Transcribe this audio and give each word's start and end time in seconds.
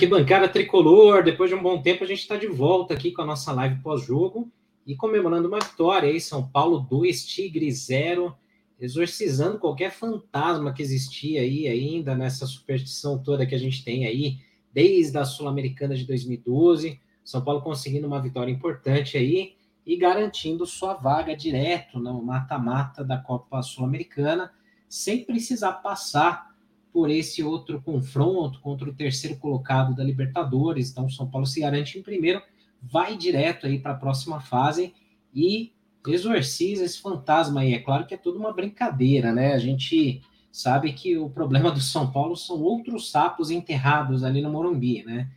Arquibancada 0.00 0.48
Tricolor, 0.48 1.22
depois 1.22 1.50
de 1.50 1.54
um 1.54 1.62
bom 1.62 1.82
tempo 1.82 2.04
a 2.04 2.06
gente 2.06 2.20
está 2.20 2.34
de 2.34 2.46
volta 2.46 2.94
aqui 2.94 3.12
com 3.12 3.20
a 3.20 3.26
nossa 3.26 3.52
live 3.52 3.82
pós-jogo 3.82 4.50
e 4.86 4.96
comemorando 4.96 5.46
uma 5.46 5.58
vitória 5.58 6.08
aí, 6.08 6.18
São 6.18 6.48
Paulo 6.48 6.78
2, 6.78 7.26
Tigre 7.26 7.70
0, 7.70 8.34
exorcizando 8.80 9.58
qualquer 9.58 9.90
fantasma 9.90 10.72
que 10.72 10.80
existia 10.80 11.42
aí 11.42 11.68
ainda 11.68 12.14
nessa 12.14 12.46
superstição 12.46 13.22
toda 13.22 13.44
que 13.44 13.54
a 13.54 13.58
gente 13.58 13.84
tem 13.84 14.06
aí, 14.06 14.38
desde 14.72 15.18
a 15.18 15.24
Sul-Americana 15.26 15.94
de 15.94 16.06
2012, 16.06 16.98
São 17.22 17.44
Paulo 17.44 17.60
conseguindo 17.60 18.06
uma 18.06 18.22
vitória 18.22 18.50
importante 18.50 19.18
aí 19.18 19.52
e 19.84 19.98
garantindo 19.98 20.64
sua 20.64 20.94
vaga 20.94 21.36
direto 21.36 21.98
no 21.98 22.22
mata-mata 22.22 23.04
da 23.04 23.18
Copa 23.18 23.60
Sul-Americana, 23.60 24.50
sem 24.88 25.26
precisar 25.26 25.74
passar 25.74 26.49
por 26.92 27.10
esse 27.10 27.42
outro 27.42 27.80
confronto 27.80 28.60
contra 28.60 28.88
o 28.88 28.94
terceiro 28.94 29.36
colocado 29.36 29.94
da 29.94 30.02
Libertadores. 30.02 30.90
Então, 30.90 31.06
o 31.06 31.10
São 31.10 31.28
Paulo 31.28 31.46
se 31.46 31.60
garante 31.60 31.98
em 31.98 32.02
primeiro, 32.02 32.42
vai 32.82 33.16
direto 33.16 33.66
aí 33.66 33.78
para 33.78 33.92
a 33.92 33.96
próxima 33.96 34.40
fase 34.40 34.94
e 35.34 35.72
exorciza 36.06 36.84
esse 36.84 37.00
fantasma 37.00 37.60
aí. 37.60 37.74
É 37.74 37.78
claro 37.78 38.06
que 38.06 38.14
é 38.14 38.16
tudo 38.18 38.38
uma 38.38 38.52
brincadeira, 38.52 39.32
né? 39.32 39.52
A 39.52 39.58
gente 39.58 40.22
sabe 40.50 40.92
que 40.92 41.16
o 41.16 41.30
problema 41.30 41.70
do 41.70 41.80
São 41.80 42.10
Paulo 42.10 42.36
são 42.36 42.60
outros 42.60 43.10
sapos 43.10 43.50
enterrados 43.50 44.24
ali 44.24 44.42
no 44.42 44.50
Morumbi, 44.50 45.04
né? 45.04 45.30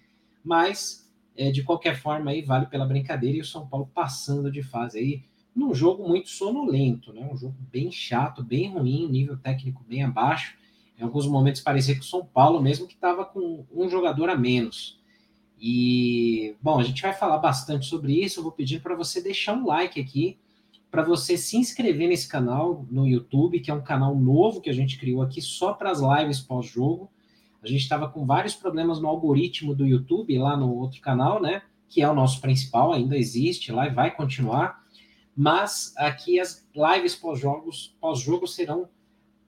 Mas, 0.44 1.12
é, 1.36 1.52
de 1.52 1.64
qualquer 1.64 1.96
forma, 2.00 2.32
aí 2.32 2.42
vale 2.42 2.66
pela 2.66 2.86
brincadeira 2.86 3.38
e 3.38 3.42
o 3.42 3.46
São 3.46 3.68
Paulo 3.68 3.90
passando 3.94 4.52
de 4.52 4.64
fase 4.64 4.98
aí 4.98 5.24
num 5.56 5.74
jogo 5.74 6.08
muito 6.08 6.30
sonolento, 6.30 7.14
né? 7.14 7.30
Um 7.32 7.38
jogo 7.38 7.56
bem 7.72 7.92
chato, 7.92 8.44
bem 8.44 8.70
ruim, 8.70 9.08
nível 9.08 9.38
técnico 9.38 9.84
bem 9.88 10.04
abaixo. 10.04 10.56
Em 10.98 11.04
alguns 11.04 11.28
momentos 11.28 11.62
parecia 11.62 11.96
que 11.96 12.02
o 12.02 12.06
São 12.06 12.26
Paulo 12.26 12.62
mesmo 12.62 12.88
que 12.88 12.94
estava 12.94 13.26
com 13.26 13.66
um 13.74 13.90
jogador 13.90 14.30
a 14.30 14.38
menos. 14.38 15.00
E, 15.60 16.56
bom, 16.62 16.80
a 16.80 16.84
gente 16.84 17.02
vai 17.02 17.14
falar 17.14 17.38
bastante 17.38 17.86
sobre 17.86 18.14
isso. 18.22 18.40
Eu 18.40 18.44
vou 18.44 18.52
pedir 18.52 18.82
para 18.82 18.96
você 18.96 19.22
deixar 19.22 19.54
um 19.54 19.66
like 19.66 20.00
aqui, 20.00 20.38
para 20.92 21.04
você 21.04 21.38
se 21.38 21.58
inscrever 21.58 22.10
nesse 22.10 22.28
canal 22.28 22.86
no 22.92 23.08
YouTube, 23.08 23.60
que 23.60 23.72
é 23.72 23.74
um 23.74 23.82
canal 23.82 24.14
novo 24.14 24.62
que 24.62 24.70
a 24.70 24.74
gente 24.74 25.00
criou 25.00 25.22
aqui 25.22 25.42
só 25.42 25.74
para 25.74 25.90
as 25.90 26.02
lives 26.02 26.42
pós-jogo. 26.42 27.10
A 27.64 27.68
gente 27.68 27.80
estava 27.80 28.10
com 28.10 28.26
vários 28.26 28.54
problemas 28.54 29.00
no 29.00 29.08
algoritmo 29.08 29.74
do 29.74 29.88
YouTube, 29.88 30.38
lá 30.38 30.58
no 30.58 30.76
outro 30.76 31.00
canal, 31.00 31.42
né? 31.42 31.62
Que 31.88 32.02
é 32.02 32.10
o 32.10 32.14
nosso 32.14 32.42
principal, 32.42 32.92
ainda 32.92 33.18
existe 33.18 33.72
lá 33.72 33.88
e 33.88 33.94
vai 33.94 34.12
continuar. 34.12 34.84
Mas 35.36 35.94
aqui 35.96 36.40
as 36.40 36.68
lives 36.76 37.16
pós-jogos, 37.16 37.96
pós-jogo 38.02 38.48
serão 38.48 38.90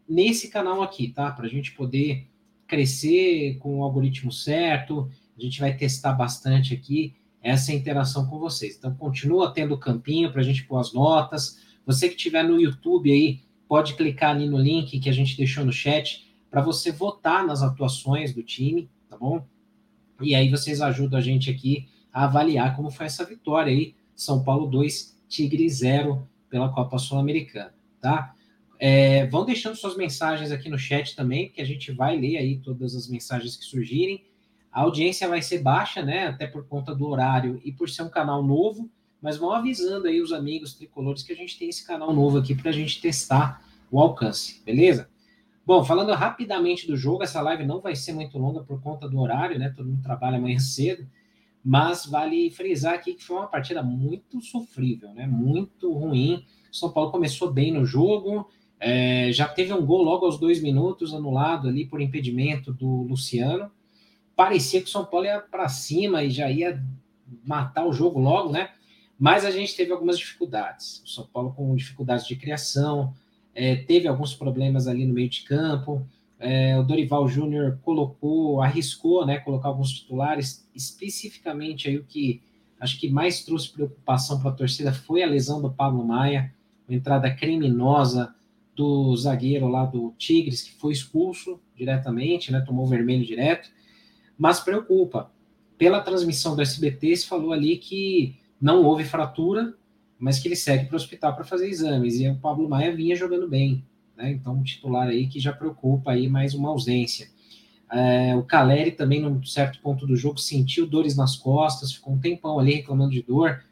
nesse 0.08 0.50
canal 0.50 0.82
aqui, 0.82 1.10
tá? 1.10 1.32
Para 1.32 1.46
a 1.46 1.50
gente 1.50 1.72
poder 1.74 2.28
crescer 2.68 3.58
com 3.60 3.80
o 3.80 3.84
algoritmo 3.84 4.32
certo. 4.32 5.10
A 5.38 5.42
gente 5.42 5.60
vai 5.60 5.76
testar 5.76 6.14
bastante 6.14 6.74
aqui 6.74 7.16
essa 7.42 7.74
interação 7.74 8.26
com 8.28 8.40
vocês. 8.40 8.76
Então, 8.76 8.96
continua 8.96 9.54
tendo 9.54 9.78
campinho 9.78 10.32
para 10.32 10.42
a 10.42 10.44
gente 10.44 10.64
pôr 10.64 10.78
as 10.78 10.94
notas. 10.94 11.60
Você 11.86 12.10
que 12.10 12.16
estiver 12.16 12.44
no 12.44 12.60
YouTube 12.60 13.12
aí, 13.12 13.42
pode 13.68 13.94
clicar 13.94 14.32
ali 14.32 14.48
no 14.48 14.58
link 14.58 15.00
que 15.00 15.10
a 15.10 15.14
gente 15.14 15.38
deixou 15.38 15.64
no 15.64 15.72
chat 15.72 16.26
para 16.50 16.62
você 16.62 16.92
votar 16.92 17.46
nas 17.46 17.62
atuações 17.62 18.34
do 18.34 18.42
time, 18.42 18.90
tá 19.10 19.18
bom? 19.18 19.46
E 20.22 20.34
aí 20.34 20.50
vocês 20.50 20.82
ajudam 20.82 21.20
a 21.20 21.22
gente 21.22 21.52
aqui 21.52 21.88
a 22.12 22.26
avaliar 22.26 22.76
como 22.76 22.90
foi 22.90 23.06
essa 23.08 23.26
vitória 23.26 23.72
aí. 23.72 23.96
São 24.16 24.44
Paulo 24.44 24.66
2, 24.68 25.24
Tigre 25.28 25.70
0 25.70 26.28
pela 26.50 26.70
Copa 26.70 26.98
Sul-Americana, 26.98 27.76
tá? 28.00 28.35
É, 28.80 29.26
vão 29.28 29.46
deixando 29.46 29.76
suas 29.76 29.96
mensagens 29.96 30.52
aqui 30.52 30.70
no 30.70 30.78
chat 30.78 31.16
também, 31.16 31.50
que 31.50 31.62
a 31.62 31.66
gente 31.66 31.92
vai 31.92 32.18
ler 32.18 32.38
aí 32.38 32.58
todas 32.58 32.96
as 32.96 33.08
mensagens 33.08 33.56
que 33.56 33.66
surgirem. 33.66 34.24
A 34.72 34.82
audiência 34.82 35.28
vai 35.28 35.42
ser 35.42 35.60
baixa, 35.60 36.02
né? 36.02 36.28
Até 36.28 36.48
por 36.48 36.68
conta 36.68 36.94
do 36.94 37.08
horário 37.08 37.62
e 37.64 37.72
por 37.72 37.90
ser 37.90 38.04
um 38.04 38.10
canal 38.10 38.44
novo, 38.44 38.90
mas 39.22 39.38
vão 39.38 39.52
avisando 39.52 40.08
aí 40.08 40.22
os 40.22 40.34
amigos 40.34 40.74
tricolores 40.74 41.24
que 41.24 41.32
a 41.32 41.36
gente 41.36 41.58
tem 41.58 41.70
esse 41.70 41.88
canal 41.88 42.14
novo 42.14 42.38
aqui 42.38 42.54
para 42.54 42.70
a 42.70 42.74
gente 42.74 43.02
testar 43.02 43.64
o 43.90 44.00
alcance, 44.00 44.62
beleza? 44.66 45.10
Bom, 45.66 45.84
falando 45.84 46.12
rapidamente 46.12 46.86
do 46.86 46.96
jogo, 46.96 47.24
essa 47.24 47.42
live 47.42 47.66
não 47.66 47.80
vai 47.82 47.96
ser 47.96 48.14
muito 48.14 48.38
longa 48.38 48.64
por 48.64 48.82
conta 48.82 49.10
do 49.10 49.20
horário, 49.20 49.58
né? 49.58 49.74
Todo 49.76 49.90
mundo 49.90 50.04
trabalha 50.04 50.38
amanhã 50.38 50.60
cedo, 50.60 51.08
mas 51.64 52.06
vale 52.06 52.52
frisar 52.52 52.94
aqui 52.94 53.16
que 53.16 53.24
foi 53.24 53.38
uma 53.38 53.48
partida 53.48 53.82
muito 53.82 54.40
sofrível, 54.42 55.12
né? 55.14 55.26
Muito 55.26 55.92
ruim. 55.92 56.46
São 56.72 56.92
Paulo 56.92 57.10
começou 57.10 57.52
bem 57.52 57.72
no 57.72 57.84
jogo, 57.84 58.48
é, 58.80 59.32
já 59.32 59.48
teve 59.48 59.74
um 59.74 59.86
gol 59.86 60.04
logo 60.04 60.26
aos 60.26 60.40
dois 60.40 60.62
minutos, 60.62 61.14
anulado 61.14 61.68
ali 61.68 61.86
por 61.86 62.02
impedimento 62.02 62.74
do 62.74 63.04
Luciano. 63.04 63.72
Parecia 64.36 64.82
que 64.82 64.88
o 64.88 64.92
São 64.92 65.06
Paulo 65.06 65.26
ia 65.26 65.40
para 65.40 65.70
cima 65.70 66.24
e 66.24 66.30
já 66.30 66.52
ia 66.52 66.84
matar 67.46 67.86
o 67.86 67.94
jogo 67.94 68.20
logo, 68.20 68.52
né? 68.52 68.70
Mas 69.18 69.46
a 69.46 69.52
gente 69.52 69.76
teve 69.76 69.92
algumas 69.92 70.20
dificuldades. 70.20 71.02
O 71.06 71.08
São 71.08 71.26
Paulo 71.26 71.54
com 71.54 71.74
dificuldades 71.76 72.28
de 72.28 72.36
criação, 72.36 73.14
é, 73.54 73.78
teve 73.78 74.08
alguns 74.08 74.34
problemas 74.34 74.88
ali 74.88 75.06
no 75.06 75.14
meio 75.14 75.30
de 75.30 75.44
campo. 75.44 76.06
É, 76.38 76.78
o 76.78 76.84
Dorival 76.84 77.26
Júnior 77.30 77.80
colocou, 77.82 78.62
arriscou, 78.62 79.26
né? 79.26 79.40
Colocar 79.40 79.70
alguns 79.70 79.92
titulares, 79.92 80.68
especificamente 80.76 81.88
aí 81.88 81.98
o 81.98 82.04
que 82.04 82.42
acho 82.78 83.00
que 83.00 83.10
mais 83.10 83.44
trouxe 83.46 83.72
preocupação 83.72 84.40
para 84.42 84.52
a 84.52 84.54
torcida 84.54 84.92
foi 84.92 85.24
a 85.24 85.28
lesão 85.28 85.62
do 85.62 85.72
Pablo 85.72 86.06
Maia, 86.06 86.54
uma 86.88 86.96
entrada 86.96 87.34
criminosa 87.34 88.36
do 88.76 89.16
zagueiro 89.16 89.68
lá 89.68 89.86
do 89.86 90.14
Tigres, 90.18 90.62
que 90.62 90.74
foi 90.74 90.92
expulso 90.94 91.60
diretamente, 91.76 92.52
né, 92.52 92.62
tomou 92.62 92.86
vermelho 92.86 93.26
direto, 93.26 93.70
mas 94.38 94.60
preocupa. 94.60 95.32
Pela 95.78 96.02
transmissão 96.02 96.56
do 96.56 96.62
SBT, 96.62 97.16
se 97.16 97.28
falou 97.28 97.52
ali 97.52 97.78
que 97.78 98.36
não 98.60 98.84
houve 98.84 99.04
fratura, 99.04 99.74
mas 100.18 100.40
que 100.40 100.48
ele 100.48 100.56
segue 100.56 100.86
para 100.86 100.94
o 100.94 100.98
hospital 100.98 101.36
para 101.36 101.44
fazer 101.44 101.68
exames, 101.68 102.20
e 102.20 102.28
o 102.28 102.36
Pablo 102.38 102.68
Maia 102.68 102.96
vinha 102.96 103.16
jogando 103.16 103.48
bem, 103.48 103.84
né, 104.16 104.32
então 104.32 104.56
um 104.56 104.64
titular 104.64 105.08
aí 105.08 105.28
que 105.28 105.40
já 105.40 105.54
preocupa 105.54 106.12
aí 106.12 106.28
mais 106.28 106.54
uma 106.54 106.70
ausência. 106.70 107.28
É, 107.92 108.36
o 108.36 108.44
Caleri 108.44 108.92
também, 108.92 109.22
num 109.22 109.44
certo 109.44 109.80
ponto 109.80 110.08
do 110.08 110.16
jogo, 110.16 110.40
sentiu 110.40 110.88
dores 110.88 111.16
nas 111.16 111.36
costas, 111.36 111.94
ficou 111.94 112.14
um 112.14 112.20
tempão 112.20 112.60
ali 112.60 112.74
reclamando 112.74 113.12
de 113.12 113.22
dor, 113.22 113.64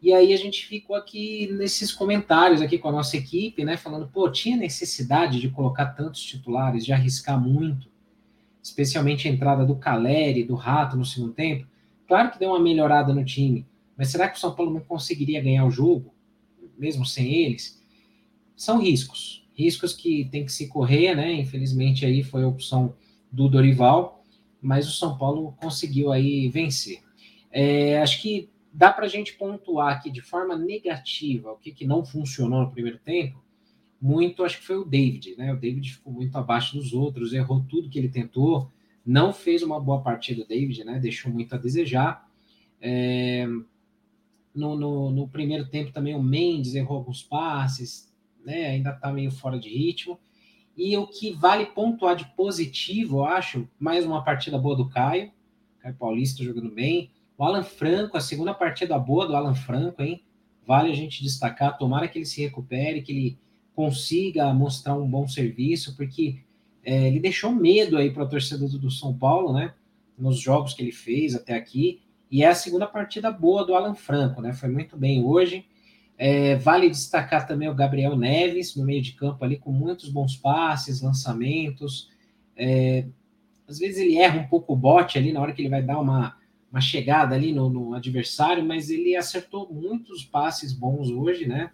e 0.00 0.12
aí 0.12 0.32
a 0.32 0.36
gente 0.36 0.64
ficou 0.66 0.94
aqui 0.94 1.48
nesses 1.52 1.92
comentários 1.92 2.62
aqui 2.62 2.78
com 2.78 2.88
a 2.88 2.92
nossa 2.92 3.16
equipe, 3.16 3.64
né, 3.64 3.76
falando, 3.76 4.08
pô, 4.08 4.30
tinha 4.30 4.56
necessidade 4.56 5.40
de 5.40 5.48
colocar 5.48 5.86
tantos 5.86 6.22
titulares, 6.22 6.84
de 6.84 6.92
arriscar 6.92 7.40
muito, 7.40 7.90
especialmente 8.62 9.26
a 9.26 9.30
entrada 9.30 9.66
do 9.66 9.74
Caleri, 9.74 10.44
do 10.44 10.54
Rato 10.54 10.96
no 10.96 11.04
segundo 11.04 11.32
tempo. 11.32 11.66
Claro 12.06 12.30
que 12.30 12.38
deu 12.38 12.50
uma 12.50 12.60
melhorada 12.60 13.12
no 13.12 13.24
time, 13.24 13.66
mas 13.96 14.08
será 14.08 14.28
que 14.28 14.36
o 14.36 14.40
São 14.40 14.54
Paulo 14.54 14.72
não 14.72 14.80
conseguiria 14.80 15.42
ganhar 15.42 15.64
o 15.66 15.70
jogo, 15.70 16.14
mesmo 16.78 17.04
sem 17.04 17.32
eles? 17.34 17.82
São 18.54 18.80
riscos, 18.80 19.44
riscos 19.52 19.92
que 19.92 20.26
tem 20.30 20.44
que 20.44 20.52
se 20.52 20.68
correr, 20.68 21.16
né? 21.16 21.32
Infelizmente 21.32 22.06
aí 22.06 22.22
foi 22.22 22.44
a 22.44 22.48
opção 22.48 22.94
do 23.30 23.48
Dorival, 23.48 24.24
mas 24.62 24.88
o 24.88 24.92
São 24.92 25.18
Paulo 25.18 25.54
conseguiu 25.60 26.12
aí 26.12 26.48
vencer. 26.48 27.00
É, 27.50 28.00
acho 28.00 28.22
que 28.22 28.48
dá 28.78 28.92
para 28.92 29.06
a 29.06 29.08
gente 29.08 29.34
pontuar 29.34 29.92
aqui 29.92 30.08
de 30.08 30.22
forma 30.22 30.56
negativa 30.56 31.50
o 31.50 31.56
que, 31.56 31.72
que 31.72 31.84
não 31.84 32.04
funcionou 32.04 32.60
no 32.60 32.70
primeiro 32.70 32.96
tempo, 32.98 33.42
muito 34.00 34.44
acho 34.44 34.60
que 34.60 34.66
foi 34.66 34.76
o 34.76 34.84
David, 34.84 35.34
né? 35.36 35.52
O 35.52 35.56
David 35.56 35.94
ficou 35.94 36.12
muito 36.12 36.38
abaixo 36.38 36.76
dos 36.76 36.92
outros, 36.92 37.32
errou 37.32 37.64
tudo 37.68 37.90
que 37.90 37.98
ele 37.98 38.08
tentou, 38.08 38.70
não 39.04 39.32
fez 39.32 39.64
uma 39.64 39.80
boa 39.80 40.00
partida 40.00 40.44
o 40.44 40.46
David, 40.46 40.84
né? 40.84 41.00
Deixou 41.00 41.32
muito 41.32 41.52
a 41.56 41.58
desejar. 41.58 42.30
É... 42.80 43.48
No, 44.54 44.76
no, 44.76 45.10
no, 45.10 45.26
primeiro 45.26 45.68
tempo 45.68 45.90
também 45.90 46.14
o 46.14 46.22
Mendes 46.22 46.76
errou 46.76 46.98
alguns 46.98 47.20
passes, 47.20 48.14
né? 48.44 48.66
Ainda 48.66 48.90
está 48.90 49.12
meio 49.12 49.32
fora 49.32 49.58
de 49.58 49.68
ritmo. 49.68 50.20
E 50.76 50.96
o 50.96 51.08
que 51.08 51.32
vale 51.32 51.66
pontuar 51.66 52.14
de 52.14 52.26
positivo, 52.36 53.18
eu 53.18 53.24
acho, 53.24 53.68
mais 53.76 54.06
uma 54.06 54.22
partida 54.22 54.56
boa 54.56 54.76
do 54.76 54.88
Caio, 54.88 55.32
Caio 55.80 55.96
Paulista 55.96 56.44
jogando 56.44 56.70
bem. 56.70 57.10
O 57.38 57.44
Alan 57.44 57.62
Franco, 57.62 58.16
a 58.16 58.20
segunda 58.20 58.52
partida 58.52 58.98
boa 58.98 59.24
do 59.24 59.36
Alan 59.36 59.54
Franco, 59.54 60.02
hein? 60.02 60.24
Vale 60.66 60.90
a 60.90 60.94
gente 60.94 61.22
destacar. 61.22 61.78
Tomara 61.78 62.08
que 62.08 62.18
ele 62.18 62.26
se 62.26 62.42
recupere, 62.42 63.00
que 63.00 63.12
ele 63.12 63.38
consiga 63.76 64.52
mostrar 64.52 64.96
um 64.96 65.08
bom 65.08 65.28
serviço, 65.28 65.96
porque 65.96 66.40
é, 66.84 67.06
ele 67.06 67.20
deixou 67.20 67.52
medo 67.52 67.96
aí 67.96 68.10
para 68.10 68.24
a 68.24 68.26
torcida 68.26 68.66
do 68.66 68.90
São 68.90 69.16
Paulo, 69.16 69.52
né? 69.52 69.72
Nos 70.18 70.40
jogos 70.40 70.74
que 70.74 70.82
ele 70.82 70.90
fez 70.90 71.36
até 71.36 71.54
aqui. 71.54 72.02
E 72.28 72.42
é 72.42 72.48
a 72.48 72.56
segunda 72.56 72.88
partida 72.88 73.30
boa 73.30 73.64
do 73.64 73.72
Alan 73.76 73.94
Franco, 73.94 74.42
né? 74.42 74.52
Foi 74.52 74.68
muito 74.68 74.96
bem 74.96 75.24
hoje. 75.24 75.64
É, 76.18 76.56
vale 76.56 76.90
destacar 76.90 77.46
também 77.46 77.68
o 77.68 77.74
Gabriel 77.74 78.16
Neves 78.16 78.74
no 78.74 78.84
meio 78.84 79.00
de 79.00 79.12
campo 79.12 79.44
ali, 79.44 79.56
com 79.56 79.70
muitos 79.70 80.08
bons 80.08 80.34
passes, 80.34 81.00
lançamentos. 81.00 82.10
É, 82.56 83.06
às 83.68 83.78
vezes 83.78 83.98
ele 83.98 84.16
erra 84.16 84.40
um 84.40 84.48
pouco 84.48 84.72
o 84.72 84.76
bote 84.76 85.16
ali 85.16 85.32
na 85.32 85.40
hora 85.40 85.52
que 85.52 85.62
ele 85.62 85.68
vai 85.68 85.84
dar 85.84 86.00
uma 86.00 86.36
uma 86.70 86.80
chegada 86.80 87.34
ali 87.34 87.52
no, 87.52 87.70
no, 87.70 87.94
adversário, 87.94 88.64
mas 88.64 88.90
ele 88.90 89.16
acertou 89.16 89.68
muitos 89.72 90.24
passes 90.24 90.72
bons 90.72 91.10
hoje, 91.10 91.46
né? 91.46 91.70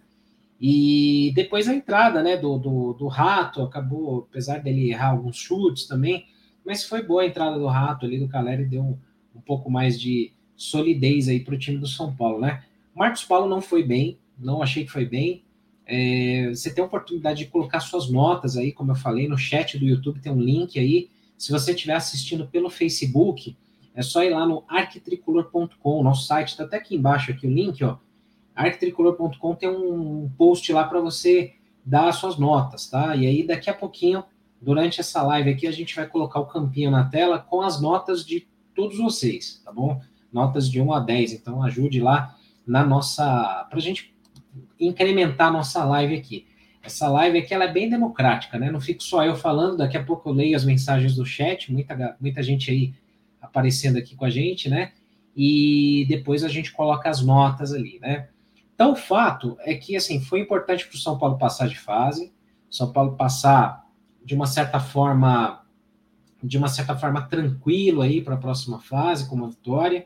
E 0.59 1.33
depois 1.35 1.67
a 1.67 1.75
entrada, 1.75 2.23
né, 2.23 2.37
do, 2.37 2.57
do, 2.57 2.93
do 2.93 3.07
Rato, 3.07 3.61
acabou, 3.61 4.27
apesar 4.29 4.59
dele 4.59 4.89
errar 4.89 5.09
alguns 5.09 5.35
chutes 5.35 5.85
também, 5.85 6.25
mas 6.65 6.85
foi 6.85 7.03
boa 7.03 7.23
a 7.23 7.27
entrada 7.27 7.59
do 7.59 7.67
Rato 7.67 8.05
ali, 8.05 8.17
do 8.17 8.29
Caleri, 8.29 8.65
deu 8.65 8.81
um, 8.81 8.97
um 9.35 9.41
pouco 9.41 9.69
mais 9.69 9.99
de 9.99 10.31
solidez 10.55 11.27
aí 11.27 11.41
para 11.41 11.55
o 11.55 11.59
time 11.59 11.77
do 11.77 11.87
São 11.87 12.15
Paulo, 12.15 12.39
né? 12.39 12.63
Marcos 12.95 13.25
Paulo 13.25 13.49
não 13.49 13.61
foi 13.61 13.83
bem, 13.83 14.17
não 14.39 14.63
achei 14.63 14.85
que 14.85 14.91
foi 14.91 15.05
bem. 15.05 15.43
É, 15.85 16.49
você 16.49 16.73
tem 16.73 16.83
a 16.83 16.87
oportunidade 16.87 17.39
de 17.39 17.51
colocar 17.51 17.81
suas 17.81 18.09
notas 18.09 18.55
aí, 18.55 18.71
como 18.71 18.91
eu 18.91 18.95
falei, 18.95 19.27
no 19.27 19.37
chat 19.37 19.77
do 19.77 19.85
YouTube 19.85 20.21
tem 20.21 20.31
um 20.31 20.41
link 20.41 20.79
aí. 20.79 21.09
Se 21.37 21.51
você 21.51 21.73
estiver 21.73 21.95
assistindo 21.95 22.47
pelo 22.47 22.69
Facebook, 22.69 23.55
é 23.95 24.01
só 24.01 24.23
ir 24.23 24.31
lá 24.31 24.45
no 24.45 24.63
arquitricolor.com, 24.67 26.03
nosso 26.03 26.27
site 26.27 26.49
está 26.49 26.65
até 26.65 26.77
aqui 26.77 26.95
embaixo 26.95 27.31
aqui 27.31 27.47
o 27.47 27.49
link, 27.49 27.81
ó. 27.83 27.97
arquitricolor.com 28.53 29.55
tem 29.55 29.69
um 29.69 30.29
post 30.37 30.71
lá 30.73 30.83
para 30.83 30.99
você 30.99 31.53
dar 31.83 32.09
as 32.09 32.17
suas 32.17 32.37
notas, 32.37 32.89
tá? 32.89 33.15
E 33.15 33.25
aí 33.25 33.47
daqui 33.47 33.69
a 33.69 33.73
pouquinho, 33.73 34.23
durante 34.61 34.99
essa 34.99 35.23
live 35.23 35.49
aqui, 35.49 35.65
a 35.65 35.71
gente 35.71 35.95
vai 35.95 36.05
colocar 36.05 36.39
o 36.39 36.45
campinho 36.45 36.91
na 36.91 37.05
tela 37.05 37.39
com 37.39 37.61
as 37.61 37.79
notas 37.79 38.25
de 38.25 38.45
todos 38.75 38.97
vocês, 38.97 39.61
tá 39.63 39.71
bom? 39.71 40.01
Notas 40.31 40.69
de 40.69 40.81
1 40.81 40.91
a 40.91 40.99
10, 40.99 41.33
então 41.33 41.63
ajude 41.63 42.01
lá 42.01 42.35
na 42.67 42.85
nossa 42.85 43.65
para 43.69 43.77
a 43.77 43.81
gente 43.81 44.13
incrementar 44.77 45.47
a 45.47 45.51
nossa 45.51 45.85
live 45.85 46.15
aqui. 46.15 46.47
Essa 46.83 47.07
live 47.07 47.37
aqui 47.37 47.53
ela 47.53 47.63
é 47.63 47.71
bem 47.71 47.89
democrática, 47.89 48.59
né? 48.59 48.69
Não 48.69 48.81
fico 48.81 49.01
só 49.01 49.23
eu 49.23 49.35
falando, 49.35 49.77
daqui 49.77 49.95
a 49.95 50.03
pouco 50.03 50.29
eu 50.29 50.33
leio 50.33 50.55
as 50.55 50.65
mensagens 50.65 51.15
do 51.15 51.25
chat, 51.25 51.71
muita, 51.71 52.17
muita 52.19 52.43
gente 52.43 52.69
aí 52.69 52.93
aparecendo 53.55 53.97
aqui 53.97 54.17
com 54.17 54.25
a 54.25 54.29
gente, 54.29 54.69
né? 54.69 54.91
E 55.33 56.05
depois 56.09 56.43
a 56.43 56.49
gente 56.49 56.73
coloca 56.73 57.09
as 57.09 57.21
notas 57.21 57.73
ali, 57.73 57.99
né? 58.01 58.27
Então, 58.73 58.91
o 58.91 58.95
fato 58.95 59.55
é 59.61 59.73
que, 59.73 59.95
assim, 59.95 60.19
foi 60.19 60.41
importante 60.41 60.85
para 60.85 60.95
o 60.95 60.99
São 60.99 61.17
Paulo 61.17 61.37
passar 61.37 61.69
de 61.69 61.79
fase, 61.79 62.33
São 62.69 62.91
Paulo 62.91 63.15
passar 63.15 63.85
de 64.23 64.35
uma 64.35 64.45
certa 64.45 64.81
forma, 64.81 65.65
de 66.43 66.57
uma 66.57 66.67
certa 66.67 66.97
forma 66.97 67.21
tranquilo 67.21 68.01
aí 68.01 68.21
para 68.21 68.35
a 68.35 68.37
próxima 68.37 68.79
fase, 68.81 69.29
com 69.29 69.35
uma 69.35 69.49
vitória, 69.49 70.05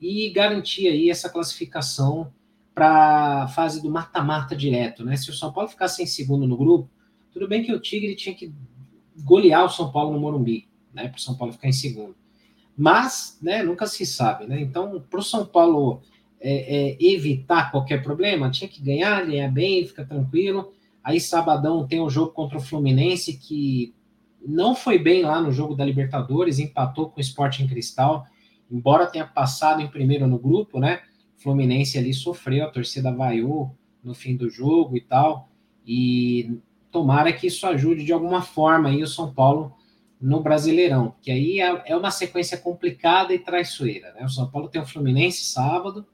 e 0.00 0.28
garantir 0.30 0.88
aí 0.88 1.08
essa 1.08 1.30
classificação 1.30 2.32
para 2.74 3.44
a 3.44 3.48
fase 3.48 3.80
do 3.80 3.90
mata-mata 3.90 4.56
direto, 4.56 5.04
né? 5.04 5.16
Se 5.16 5.30
o 5.30 5.34
São 5.34 5.52
Paulo 5.52 5.68
ficasse 5.68 6.02
em 6.02 6.06
segundo 6.06 6.48
no 6.48 6.56
grupo, 6.56 6.90
tudo 7.32 7.46
bem 7.46 7.62
que 7.62 7.72
o 7.72 7.78
Tigre 7.78 8.16
tinha 8.16 8.34
que 8.34 8.52
golear 9.22 9.64
o 9.64 9.70
São 9.70 9.92
Paulo 9.92 10.12
no 10.12 10.18
Morumbi, 10.20 10.68
né? 10.92 11.06
Para 11.06 11.18
o 11.18 11.20
São 11.20 11.36
Paulo 11.36 11.52
ficar 11.52 11.68
em 11.68 11.72
segundo. 11.72 12.16
Mas, 12.80 13.38
né, 13.42 13.62
nunca 13.62 13.86
se 13.86 14.06
sabe, 14.06 14.46
né? 14.46 14.58
Então, 14.58 15.04
para 15.10 15.20
o 15.20 15.22
São 15.22 15.44
Paulo 15.44 16.00
é, 16.40 16.94
é, 16.94 16.96
evitar 16.98 17.70
qualquer 17.70 18.02
problema, 18.02 18.50
tinha 18.50 18.70
que 18.70 18.80
ganhar, 18.80 19.26
ganhar 19.26 19.50
bem, 19.52 19.86
fica 19.86 20.02
tranquilo. 20.02 20.72
Aí, 21.04 21.20
sabadão, 21.20 21.86
tem 21.86 22.00
o 22.00 22.06
um 22.06 22.10
jogo 22.10 22.32
contra 22.32 22.56
o 22.56 22.60
Fluminense, 22.60 23.36
que 23.36 23.94
não 24.42 24.74
foi 24.74 24.98
bem 24.98 25.20
lá 25.20 25.42
no 25.42 25.52
jogo 25.52 25.74
da 25.74 25.84
Libertadores, 25.84 26.58
empatou 26.58 27.10
com 27.10 27.18
o 27.18 27.20
Sport 27.20 27.60
em 27.60 27.68
Cristal, 27.68 28.24
embora 28.70 29.04
tenha 29.04 29.26
passado 29.26 29.82
em 29.82 29.88
primeiro 29.88 30.26
no 30.26 30.38
grupo, 30.38 30.80
né? 30.80 31.02
O 31.38 31.42
Fluminense 31.42 31.98
ali 31.98 32.14
sofreu, 32.14 32.64
a 32.64 32.70
torcida 32.70 33.12
vaiou 33.12 33.76
no 34.02 34.14
fim 34.14 34.34
do 34.34 34.48
jogo 34.48 34.96
e 34.96 35.02
tal. 35.02 35.50
E 35.86 36.58
tomara 36.90 37.30
que 37.30 37.46
isso 37.46 37.66
ajude 37.66 38.06
de 38.06 38.12
alguma 38.14 38.40
forma 38.40 38.88
aí 38.88 39.02
o 39.02 39.06
São 39.06 39.34
Paulo 39.34 39.76
no 40.20 40.42
Brasileirão, 40.42 41.14
que 41.22 41.30
aí 41.30 41.60
é, 41.60 41.82
é 41.86 41.96
uma 41.96 42.10
sequência 42.10 42.58
complicada 42.58 43.32
e 43.32 43.38
traiçoeira. 43.38 44.12
Né? 44.12 44.24
O 44.24 44.28
São 44.28 44.50
Paulo 44.50 44.68
tem 44.68 44.80
o 44.80 44.86
Fluminense 44.86 45.44
sábado, 45.44 46.06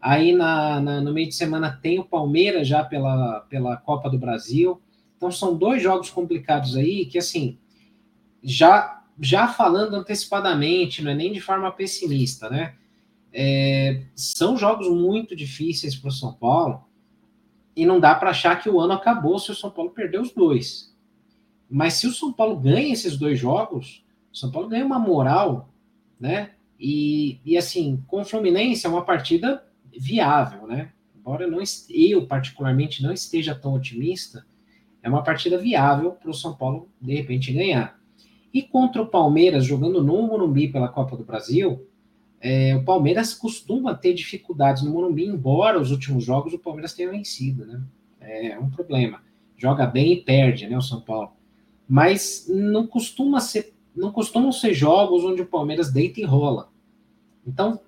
aí 0.00 0.32
na, 0.32 0.80
na, 0.80 1.00
no 1.00 1.12
meio 1.12 1.28
de 1.28 1.34
semana 1.34 1.78
tem 1.80 2.00
o 2.00 2.04
Palmeiras 2.04 2.66
já 2.66 2.82
pela, 2.82 3.40
pela 3.48 3.76
Copa 3.76 4.10
do 4.10 4.18
Brasil. 4.18 4.82
Então 5.16 5.30
são 5.30 5.56
dois 5.56 5.80
jogos 5.80 6.10
complicados 6.10 6.76
aí 6.76 7.06
que, 7.06 7.18
assim, 7.18 7.58
já, 8.42 9.04
já 9.20 9.46
falando 9.46 9.94
antecipadamente, 9.94 11.02
não 11.02 11.12
é 11.12 11.14
nem 11.14 11.32
de 11.32 11.40
forma 11.40 11.70
pessimista, 11.70 12.50
né? 12.50 12.74
É, 13.32 14.02
são 14.16 14.56
jogos 14.56 14.88
muito 14.88 15.36
difíceis 15.36 15.94
para 15.94 16.08
o 16.08 16.12
São 16.12 16.32
Paulo 16.32 16.84
e 17.76 17.86
não 17.86 18.00
dá 18.00 18.14
para 18.14 18.30
achar 18.30 18.60
que 18.60 18.68
o 18.68 18.80
ano 18.80 18.94
acabou 18.94 19.38
se 19.38 19.52
o 19.52 19.54
São 19.54 19.70
Paulo 19.70 19.90
perder 19.90 20.20
os 20.20 20.32
dois. 20.32 20.96
Mas 21.68 21.94
se 21.94 22.06
o 22.06 22.12
São 22.12 22.32
Paulo 22.32 22.56
ganha 22.56 22.92
esses 22.92 23.16
dois 23.18 23.38
jogos, 23.38 24.04
o 24.32 24.36
São 24.36 24.50
Paulo 24.50 24.68
ganha 24.68 24.86
uma 24.86 24.98
moral, 24.98 25.68
né? 26.18 26.52
E, 26.80 27.40
e 27.44 27.58
assim, 27.58 28.02
com 28.06 28.22
o 28.22 28.24
Fluminense 28.24 28.86
é 28.86 28.88
uma 28.88 29.04
partida 29.04 29.62
viável, 29.96 30.66
né? 30.66 30.92
Embora 31.16 31.46
não, 31.46 31.60
eu, 31.90 32.26
particularmente, 32.26 33.02
não 33.02 33.12
esteja 33.12 33.54
tão 33.54 33.74
otimista, 33.74 34.46
é 35.02 35.08
uma 35.08 35.22
partida 35.22 35.58
viável 35.58 36.12
para 36.12 36.30
o 36.30 36.34
São 36.34 36.56
Paulo, 36.56 36.88
de 37.00 37.14
repente, 37.14 37.52
ganhar. 37.52 37.98
E 38.52 38.62
contra 38.62 39.02
o 39.02 39.06
Palmeiras, 39.06 39.64
jogando 39.64 40.02
no 40.02 40.22
Morumbi 40.22 40.68
pela 40.68 40.88
Copa 40.88 41.16
do 41.16 41.24
Brasil, 41.24 41.86
é, 42.40 42.74
o 42.76 42.84
Palmeiras 42.84 43.34
costuma 43.34 43.94
ter 43.94 44.14
dificuldades 44.14 44.82
no 44.82 44.92
Morumbi, 44.92 45.26
embora 45.26 45.78
os 45.78 45.90
últimos 45.90 46.24
jogos 46.24 46.54
o 46.54 46.58
Palmeiras 46.58 46.94
tenha 46.94 47.10
vencido, 47.10 47.66
né? 47.66 47.82
É 48.20 48.58
um 48.58 48.70
problema. 48.70 49.22
Joga 49.56 49.86
bem 49.86 50.12
e 50.12 50.22
perde, 50.22 50.66
né, 50.66 50.76
o 50.76 50.82
São 50.82 51.00
Paulo 51.00 51.37
mas 51.88 52.46
não 52.48 52.86
costuma 52.86 53.40
ser, 53.40 53.74
não 53.96 54.12
costumam 54.12 54.52
ser 54.52 54.74
jogos 54.74 55.24
onde 55.24 55.40
o 55.40 55.46
Palmeiras 55.46 55.90
deita 55.90 56.20
e 56.20 56.24
rola. 56.24 56.70
Então, 57.46 57.80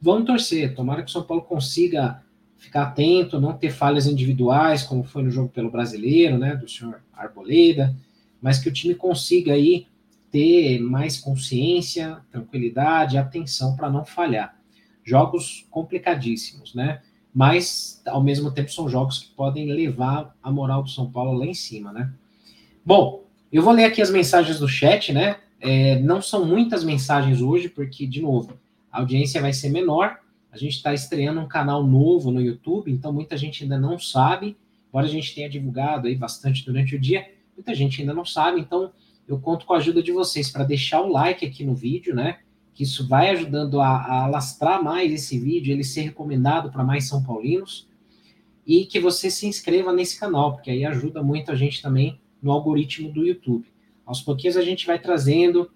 vamos 0.00 0.26
torcer, 0.26 0.74
tomara 0.74 1.02
que 1.02 1.08
o 1.08 1.12
São 1.12 1.22
Paulo 1.22 1.42
consiga 1.42 2.22
ficar 2.58 2.82
atento, 2.82 3.40
não 3.40 3.54
ter 3.54 3.70
falhas 3.70 4.06
individuais, 4.06 4.82
como 4.82 5.04
foi 5.04 5.22
no 5.22 5.30
jogo 5.30 5.48
pelo 5.48 5.70
Brasileiro, 5.70 6.38
né, 6.38 6.56
do 6.56 6.68
senhor 6.68 7.02
Arboleda, 7.12 7.96
mas 8.40 8.58
que 8.58 8.68
o 8.68 8.72
time 8.72 8.94
consiga 8.94 9.52
aí 9.52 9.86
ter 10.30 10.78
mais 10.80 11.16
consciência, 11.16 12.20
tranquilidade, 12.30 13.16
atenção 13.16 13.74
para 13.74 13.90
não 13.90 14.04
falhar. 14.04 14.58
Jogos 15.02 15.66
complicadíssimos, 15.70 16.74
né? 16.74 17.00
Mas 17.32 18.02
ao 18.06 18.22
mesmo 18.22 18.50
tempo 18.50 18.72
são 18.72 18.88
jogos 18.88 19.18
que 19.18 19.34
podem 19.34 19.72
levar 19.72 20.36
a 20.42 20.50
moral 20.50 20.82
do 20.82 20.90
São 20.90 21.10
Paulo 21.10 21.38
lá 21.38 21.46
em 21.46 21.54
cima, 21.54 21.92
né? 21.92 22.12
Bom, 22.84 23.25
eu 23.52 23.62
vou 23.62 23.72
ler 23.72 23.84
aqui 23.84 24.02
as 24.02 24.10
mensagens 24.10 24.58
do 24.58 24.68
chat, 24.68 25.12
né? 25.12 25.36
É, 25.60 25.98
não 26.00 26.20
são 26.20 26.44
muitas 26.44 26.84
mensagens 26.84 27.40
hoje, 27.40 27.68
porque, 27.68 28.06
de 28.06 28.20
novo, 28.20 28.58
a 28.90 28.98
audiência 28.98 29.40
vai 29.40 29.52
ser 29.52 29.70
menor. 29.70 30.18
A 30.50 30.56
gente 30.58 30.76
está 30.76 30.94
estreando 30.94 31.40
um 31.40 31.46
canal 31.48 31.86
novo 31.86 32.30
no 32.30 32.40
YouTube, 32.40 32.90
então 32.90 33.12
muita 33.12 33.36
gente 33.36 33.62
ainda 33.62 33.78
não 33.78 33.98
sabe, 33.98 34.56
embora 34.88 35.06
a 35.06 35.10
gente 35.10 35.34
tenha 35.34 35.50
divulgado 35.50 36.08
aí 36.08 36.14
bastante 36.14 36.64
durante 36.64 36.96
o 36.96 36.98
dia, 36.98 37.30
muita 37.54 37.74
gente 37.74 38.00
ainda 38.00 38.14
não 38.14 38.24
sabe, 38.24 38.60
então 38.60 38.90
eu 39.28 39.38
conto 39.38 39.66
com 39.66 39.74
a 39.74 39.76
ajuda 39.76 40.02
de 40.02 40.12
vocês 40.12 40.50
para 40.50 40.64
deixar 40.64 41.02
o 41.02 41.12
like 41.12 41.44
aqui 41.44 41.62
no 41.62 41.74
vídeo, 41.74 42.14
né? 42.14 42.38
Que 42.72 42.84
isso 42.84 43.06
vai 43.06 43.30
ajudando 43.30 43.80
a, 43.80 43.88
a 43.88 44.24
alastrar 44.24 44.82
mais 44.82 45.12
esse 45.12 45.38
vídeo, 45.38 45.72
ele 45.72 45.84
ser 45.84 46.02
recomendado 46.02 46.70
para 46.70 46.84
mais 46.84 47.06
São 47.06 47.22
Paulinos, 47.22 47.86
e 48.66 48.86
que 48.86 48.98
você 48.98 49.30
se 49.30 49.46
inscreva 49.46 49.92
nesse 49.92 50.18
canal, 50.18 50.54
porque 50.54 50.70
aí 50.70 50.84
ajuda 50.84 51.22
muito 51.22 51.52
a 51.52 51.54
gente 51.54 51.82
também 51.82 52.18
no 52.46 52.52
algoritmo 52.52 53.10
do 53.10 53.26
YouTube. 53.26 53.66
Aos 54.06 54.22
pouquinhos 54.22 54.56
a 54.56 54.62
gente 54.62 54.86
vai 54.86 55.00
trazendo, 55.00 55.68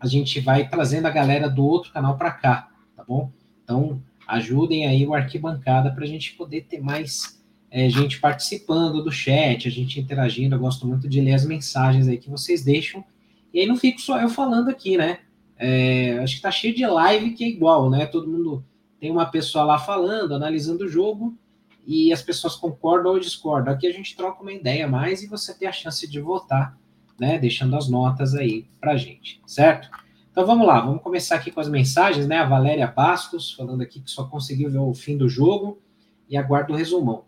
a 0.00 0.08
gente 0.08 0.40
vai 0.40 0.68
trazendo 0.68 1.06
a 1.06 1.10
galera 1.10 1.48
do 1.48 1.64
outro 1.64 1.92
canal 1.92 2.18
para 2.18 2.32
cá, 2.32 2.68
tá 2.96 3.04
bom? 3.04 3.30
Então, 3.62 4.02
ajudem 4.26 4.86
aí 4.86 5.06
o 5.06 5.14
Arquibancada 5.14 5.92
para 5.92 6.02
a 6.02 6.06
gente 6.06 6.34
poder 6.34 6.62
ter 6.62 6.80
mais 6.80 7.40
é, 7.70 7.88
gente 7.88 8.18
participando 8.18 9.02
do 9.04 9.12
chat, 9.12 9.68
a 9.68 9.70
gente 9.70 10.00
interagindo. 10.00 10.56
Eu 10.56 10.60
gosto 10.60 10.84
muito 10.84 11.08
de 11.08 11.20
ler 11.20 11.34
as 11.34 11.46
mensagens 11.46 12.08
aí 12.08 12.18
que 12.18 12.28
vocês 12.28 12.64
deixam. 12.64 13.04
E 13.52 13.60
aí 13.60 13.66
não 13.66 13.76
fico 13.76 14.00
só 14.00 14.20
eu 14.20 14.28
falando 14.28 14.68
aqui, 14.68 14.96
né? 14.96 15.20
É, 15.56 16.18
acho 16.18 16.36
que 16.36 16.42
tá 16.42 16.50
cheio 16.50 16.74
de 16.74 16.84
live 16.84 17.34
que 17.34 17.44
é 17.44 17.48
igual, 17.48 17.88
né? 17.88 18.04
Todo 18.06 18.28
mundo 18.28 18.64
tem 18.98 19.12
uma 19.12 19.26
pessoa 19.26 19.64
lá 19.64 19.78
falando, 19.78 20.34
analisando 20.34 20.84
o 20.84 20.88
jogo, 20.88 21.38
e 21.86 22.12
as 22.12 22.22
pessoas 22.22 22.56
concordam 22.56 23.12
ou 23.12 23.18
discordam. 23.18 23.72
Aqui 23.72 23.86
a 23.86 23.92
gente 23.92 24.16
troca 24.16 24.42
uma 24.42 24.52
ideia 24.52 24.88
mais 24.88 25.22
e 25.22 25.26
você 25.26 25.52
tem 25.54 25.68
a 25.68 25.72
chance 25.72 26.08
de 26.08 26.20
votar, 26.20 26.78
né? 27.18 27.38
Deixando 27.38 27.76
as 27.76 27.88
notas 27.88 28.34
aí 28.34 28.66
pra 28.80 28.96
gente, 28.96 29.40
certo? 29.46 29.88
Então 30.30 30.46
vamos 30.46 30.66
lá, 30.66 30.80
vamos 30.80 31.02
começar 31.02 31.36
aqui 31.36 31.50
com 31.50 31.60
as 31.60 31.68
mensagens, 31.68 32.26
né? 32.26 32.38
A 32.38 32.48
Valéria 32.48 32.86
Bastos 32.86 33.52
falando 33.52 33.82
aqui 33.82 34.00
que 34.00 34.10
só 34.10 34.24
conseguiu 34.24 34.70
ver 34.70 34.78
o 34.78 34.94
fim 34.94 35.16
do 35.16 35.28
jogo 35.28 35.80
e 36.28 36.36
aguarda 36.36 36.72
o 36.72 36.76
resumão. 36.76 37.24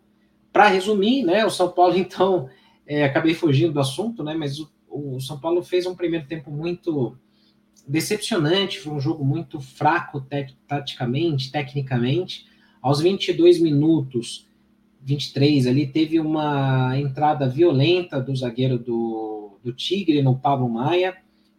Para 0.51 0.67
resumir, 0.67 1.23
né? 1.23 1.45
O 1.45 1.49
São 1.49 1.71
Paulo, 1.71 1.95
então, 1.97 2.49
é, 2.85 3.03
acabei 3.03 3.33
fugindo 3.33 3.73
do 3.73 3.79
assunto, 3.79 4.23
né? 4.23 4.33
Mas 4.33 4.59
o, 4.59 4.69
o 4.89 5.19
São 5.21 5.39
Paulo 5.39 5.63
fez 5.63 5.85
um 5.85 5.95
primeiro 5.95 6.25
tempo 6.25 6.51
muito 6.51 7.17
decepcionante, 7.87 8.79
foi 8.79 8.91
um 8.91 8.99
jogo 8.99 9.23
muito 9.23 9.61
fraco 9.61 10.25
taticamente, 10.67 11.51
tecnicamente. 11.51 12.45
Aos 12.81 12.99
22 12.99 13.61
minutos, 13.61 14.46
23 15.01 15.67
ali, 15.67 15.87
teve 15.87 16.19
uma 16.19 16.97
entrada 16.97 17.47
violenta 17.47 18.19
do 18.19 18.35
zagueiro 18.35 18.77
do, 18.77 19.57
do 19.63 19.71
Tigre 19.73 20.21
no 20.21 20.37
Pablo 20.37 20.69
Maia, 20.69 21.15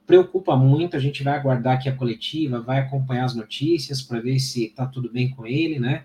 preocupa 0.07 0.57
muito, 0.57 0.97
a 0.97 1.01
gente 1.01 1.23
vai 1.23 1.35
aguardar 1.35 1.77
aqui 1.77 1.89
a 1.89 1.95
coletiva, 1.95 2.61
vai 2.61 2.79
acompanhar 2.79 3.27
as 3.27 3.35
notícias 3.35 4.01
para 4.01 4.21
ver 4.21 4.39
se 4.39 4.65
está 4.65 4.87
tudo 4.87 5.11
bem 5.11 5.31
com 5.31 5.47
ele, 5.47 5.79
né? 5.79 6.05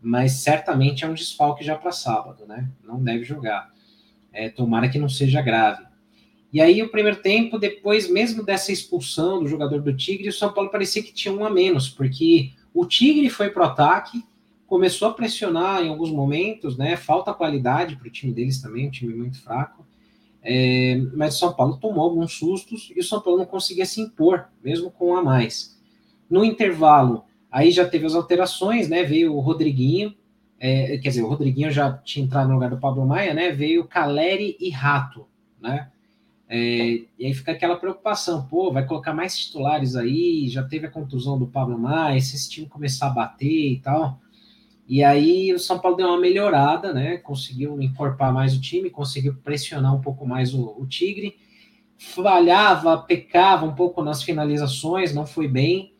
Mas 0.00 0.32
certamente 0.32 1.04
é 1.04 1.08
um 1.08 1.14
desfalque 1.14 1.64
já 1.64 1.76
para 1.76 1.92
sábado, 1.92 2.46
né? 2.46 2.68
Não 2.82 3.02
deve 3.02 3.24
jogar. 3.24 3.70
É, 4.32 4.48
tomara 4.48 4.88
que 4.88 4.98
não 4.98 5.08
seja 5.08 5.42
grave. 5.42 5.84
E 6.52 6.60
aí, 6.62 6.82
o 6.82 6.90
primeiro 6.90 7.20
tempo, 7.20 7.58
depois 7.58 8.08
mesmo 8.10 8.42
dessa 8.42 8.72
expulsão 8.72 9.42
do 9.42 9.48
jogador 9.48 9.82
do 9.82 9.94
Tigre, 9.94 10.28
o 10.28 10.32
São 10.32 10.52
Paulo 10.52 10.70
parecia 10.70 11.02
que 11.02 11.12
tinha 11.12 11.34
um 11.34 11.44
a 11.44 11.50
menos, 11.50 11.90
porque 11.90 12.52
o 12.72 12.86
Tigre 12.86 13.28
foi 13.28 13.50
para 13.50 13.62
o 13.62 13.66
ataque, 13.66 14.24
começou 14.66 15.08
a 15.08 15.12
pressionar 15.12 15.82
em 15.82 15.88
alguns 15.88 16.10
momentos, 16.10 16.76
né? 16.76 16.96
Falta 16.96 17.32
qualidade 17.32 17.96
para 17.96 18.08
o 18.08 18.10
time 18.10 18.32
deles 18.32 18.60
também, 18.60 18.88
um 18.88 18.90
time 18.90 19.14
muito 19.14 19.40
fraco. 19.42 19.86
É, 20.42 20.96
mas 21.14 21.34
o 21.34 21.38
São 21.38 21.52
Paulo 21.52 21.76
tomou 21.76 22.04
alguns 22.04 22.34
sustos 22.34 22.92
e 22.94 23.00
o 23.00 23.04
São 23.04 23.20
Paulo 23.20 23.38
não 23.38 23.46
conseguia 23.46 23.84
se 23.84 24.00
impor, 24.00 24.46
mesmo 24.62 24.90
com 24.90 25.16
a 25.16 25.22
mais. 25.22 25.76
No 26.30 26.44
intervalo, 26.44 27.24
aí 27.50 27.70
já 27.70 27.86
teve 27.86 28.06
as 28.06 28.14
alterações, 28.14 28.88
né? 28.88 29.02
Veio 29.02 29.34
o 29.34 29.40
Rodriguinho, 29.40 30.14
é, 30.58 30.98
quer 30.98 31.08
dizer, 31.08 31.22
o 31.22 31.28
Rodriguinho 31.28 31.70
já 31.70 31.92
tinha 31.92 32.24
entrado 32.24 32.48
no 32.48 32.54
lugar 32.54 32.70
do 32.70 32.78
Pablo 32.78 33.04
Maia, 33.04 33.34
né? 33.34 33.50
Veio 33.52 33.86
Caleri 33.86 34.56
e 34.60 34.70
Rato, 34.70 35.26
né? 35.60 35.90
É, 36.48 37.00
e 37.18 37.26
aí 37.26 37.34
fica 37.34 37.52
aquela 37.52 37.76
preocupação, 37.76 38.46
pô, 38.46 38.72
vai 38.72 38.86
colocar 38.86 39.12
mais 39.12 39.36
titulares 39.36 39.96
aí, 39.96 40.48
já 40.48 40.62
teve 40.62 40.86
a 40.86 40.90
contusão 40.90 41.36
do 41.36 41.48
Pablo 41.48 41.76
Maia, 41.76 42.20
se 42.20 42.36
esse 42.36 42.48
time 42.48 42.68
começar 42.68 43.08
a 43.08 43.10
bater 43.10 43.72
e 43.72 43.80
tal. 43.80 44.20
E 44.88 45.02
aí 45.02 45.52
o 45.52 45.58
São 45.58 45.80
Paulo 45.80 45.96
deu 45.96 46.06
uma 46.06 46.18
melhorada, 46.18 46.92
né? 46.92 47.16
Conseguiu 47.16 47.80
encorpar 47.82 48.32
mais 48.32 48.56
o 48.56 48.60
time, 48.60 48.88
conseguiu 48.88 49.34
pressionar 49.34 49.94
um 49.94 50.00
pouco 50.00 50.24
mais 50.26 50.54
o, 50.54 50.76
o 50.78 50.86
Tigre. 50.86 51.36
Falhava, 51.98 52.98
pecava 52.98 53.66
um 53.66 53.74
pouco 53.74 54.02
nas 54.02 54.22
finalizações, 54.22 55.12
não 55.12 55.26
foi 55.26 55.48
bem. 55.48 55.94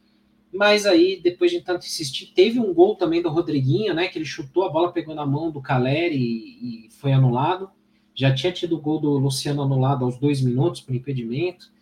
Mas 0.52 0.86
aí, 0.86 1.20
depois 1.20 1.50
de 1.50 1.60
tanto 1.60 1.84
insistir, 1.84 2.32
teve 2.32 2.60
um 2.60 2.72
gol 2.72 2.94
também 2.94 3.20
do 3.20 3.28
Rodriguinho, 3.28 3.92
né? 3.92 4.06
Que 4.06 4.18
ele 4.18 4.24
chutou, 4.24 4.64
a 4.64 4.70
bola 4.70 4.92
pegou 4.92 5.14
na 5.14 5.26
mão 5.26 5.50
do 5.50 5.60
Caleri 5.60 6.16
e, 6.16 6.86
e 6.86 6.90
foi 6.92 7.12
anulado. 7.12 7.68
Já 8.14 8.32
tinha 8.32 8.52
tido 8.52 8.76
o 8.76 8.80
gol 8.80 9.00
do 9.00 9.10
Luciano 9.18 9.62
anulado 9.62 10.04
aos 10.04 10.16
dois 10.16 10.40
minutos 10.40 10.80
por 10.80 10.94
impedimento. 10.94 11.72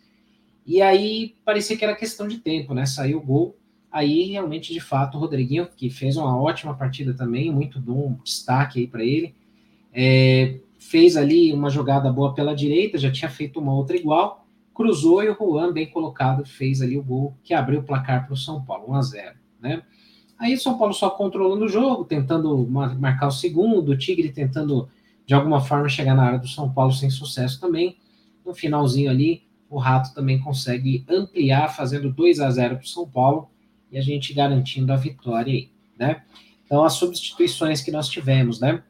E 0.65 0.81
aí 0.81 1.35
parecia 1.45 1.77
que 1.77 1.83
era 1.83 1.95
questão 1.95 2.27
de 2.27 2.39
tempo, 2.39 2.73
né? 2.73 2.87
Saiu 2.87 3.19
o 3.19 3.23
gol 3.23 3.55
aí 3.95 4.23
realmente, 4.23 4.73
de 4.73 4.81
fato, 4.81 5.15
o 5.15 5.21
Rodriguinho, 5.21 5.69
que 5.73 5.89
fez 5.89 6.17
uma 6.17 6.37
ótima 6.37 6.73
partida 6.75 7.13
também, 7.13 7.49
muito 7.49 7.79
bom 7.79 8.19
destaque 8.25 8.79
aí 8.79 8.87
para 8.87 9.05
ele, 9.05 9.33
é, 9.93 10.59
fez 10.77 11.15
ali 11.15 11.53
uma 11.53 11.69
jogada 11.69 12.11
boa 12.11 12.33
pela 12.33 12.53
direita, 12.53 12.97
já 12.97 13.09
tinha 13.09 13.29
feito 13.31 13.57
uma 13.57 13.73
outra 13.73 13.95
igual, 13.95 14.45
cruzou 14.73 15.23
e 15.23 15.29
o 15.29 15.33
Juan, 15.33 15.71
bem 15.71 15.89
colocado, 15.89 16.45
fez 16.45 16.81
ali 16.81 16.97
o 16.97 17.03
gol 17.03 17.37
que 17.41 17.53
abriu 17.53 17.79
o 17.79 17.83
placar 17.83 18.25
para 18.25 18.33
o 18.33 18.37
São 18.37 18.61
Paulo, 18.65 18.91
1 18.91 18.95
a 18.95 19.01
0 19.01 19.35
né? 19.61 19.83
Aí 20.37 20.53
o 20.53 20.59
São 20.59 20.77
Paulo 20.77 20.93
só 20.93 21.09
controlando 21.09 21.63
o 21.63 21.69
jogo, 21.69 22.03
tentando 22.03 22.67
marcar 22.67 23.27
o 23.27 23.31
segundo, 23.31 23.93
o 23.93 23.97
Tigre 23.97 24.29
tentando 24.29 24.89
de 25.25 25.33
alguma 25.33 25.61
forma 25.61 25.87
chegar 25.87 26.13
na 26.13 26.23
área 26.23 26.39
do 26.39 26.49
São 26.49 26.69
Paulo 26.69 26.91
sem 26.91 27.09
sucesso 27.09 27.61
também. 27.61 27.95
No 28.45 28.53
finalzinho 28.53 29.09
ali, 29.09 29.43
o 29.69 29.77
Rato 29.77 30.13
também 30.13 30.37
consegue 30.37 31.05
ampliar, 31.07 31.69
fazendo 31.69 32.11
2 32.11 32.41
a 32.41 32.51
0 32.51 32.75
para 32.75 32.83
o 32.83 32.87
São 32.87 33.07
Paulo 33.07 33.54
e 33.95 33.97
a 33.97 34.01
gente 34.01 34.33
garantindo 34.33 34.91
a 34.91 34.97
vitória 34.97 35.53
aí, 35.53 35.69
né? 35.97 36.21
Então, 36.65 36.83
as 36.83 36.93
substituições 36.95 37.81
que 37.81 37.91
nós 37.91 38.09
tivemos, 38.09 38.59
né? 38.59 38.83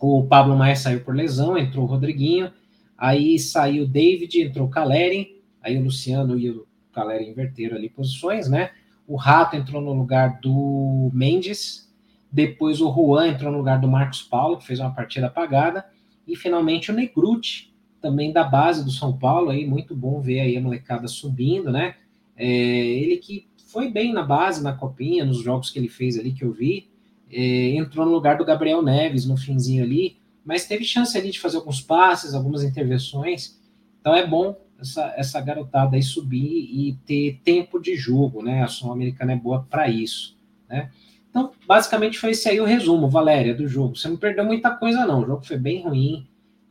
O 0.00 0.24
Pablo 0.24 0.56
Maia 0.56 0.74
saiu 0.74 1.04
por 1.04 1.14
lesão, 1.14 1.58
entrou 1.58 1.84
o 1.84 1.86
Rodriguinho, 1.86 2.50
aí 2.96 3.38
saiu 3.38 3.84
o 3.84 3.86
David, 3.86 4.40
entrou 4.40 4.66
o 4.66 4.70
Caleri, 4.70 5.42
aí 5.62 5.76
o 5.76 5.84
Luciano 5.84 6.38
e 6.38 6.48
o 6.48 6.66
Caleri 6.90 7.28
inverteram 7.28 7.76
ali 7.76 7.90
posições, 7.90 8.48
né? 8.48 8.70
O 9.06 9.14
Rato 9.14 9.56
entrou 9.56 9.82
no 9.82 9.92
lugar 9.92 10.40
do 10.40 11.10
Mendes, 11.12 11.92
depois 12.32 12.80
o 12.80 12.90
Juan 12.90 13.28
entrou 13.28 13.52
no 13.52 13.58
lugar 13.58 13.78
do 13.78 13.88
Marcos 13.88 14.22
Paulo, 14.22 14.56
que 14.56 14.66
fez 14.66 14.80
uma 14.80 14.94
partida 14.94 15.26
apagada, 15.26 15.84
e 16.26 16.34
finalmente 16.34 16.90
o 16.90 16.94
Negruti, 16.94 17.74
também 18.00 18.32
da 18.32 18.44
base 18.44 18.82
do 18.82 18.90
São 18.90 19.18
Paulo, 19.18 19.50
aí 19.50 19.66
muito 19.66 19.94
bom 19.94 20.18
ver 20.18 20.40
aí 20.40 20.56
a 20.56 20.62
molecada 20.62 21.06
subindo, 21.08 21.70
né? 21.70 21.96
É, 22.34 22.46
ele 22.46 23.18
que 23.18 23.49
foi 23.70 23.88
bem 23.88 24.12
na 24.12 24.22
base, 24.22 24.62
na 24.62 24.72
copinha, 24.72 25.24
nos 25.24 25.42
jogos 25.42 25.70
que 25.70 25.78
ele 25.78 25.88
fez 25.88 26.18
ali 26.18 26.32
que 26.32 26.44
eu 26.44 26.52
vi. 26.52 26.88
É, 27.30 27.76
entrou 27.76 28.04
no 28.04 28.12
lugar 28.12 28.36
do 28.36 28.44
Gabriel 28.44 28.82
Neves 28.82 29.24
no 29.24 29.36
finzinho 29.36 29.84
ali, 29.84 30.16
mas 30.44 30.66
teve 30.66 30.84
chance 30.84 31.16
ali 31.16 31.30
de 31.30 31.38
fazer 31.38 31.58
alguns 31.58 31.80
passes, 31.80 32.34
algumas 32.34 32.64
intervenções. 32.64 33.60
Então 34.00 34.14
é 34.14 34.26
bom 34.26 34.56
essa, 34.80 35.14
essa 35.16 35.40
garotada 35.40 35.96
aí 35.96 36.02
subir 36.02 36.68
e 36.72 36.98
ter 37.06 37.40
tempo 37.44 37.78
de 37.78 37.94
jogo, 37.94 38.42
né? 38.42 38.62
A 38.62 38.66
Sul-Americana 38.66 39.32
é 39.32 39.36
boa 39.36 39.64
para 39.70 39.88
isso, 39.88 40.36
né? 40.68 40.90
Então, 41.28 41.52
basicamente 41.64 42.18
foi 42.18 42.30
esse 42.30 42.48
aí 42.48 42.60
o 42.60 42.64
resumo, 42.64 43.08
Valéria, 43.08 43.54
do 43.54 43.68
jogo. 43.68 43.96
Você 43.96 44.08
não 44.08 44.16
perdeu 44.16 44.44
muita 44.44 44.70
coisa, 44.70 45.06
não. 45.06 45.22
O 45.22 45.26
jogo 45.26 45.46
foi 45.46 45.56
bem 45.56 45.82
ruim. 45.82 46.26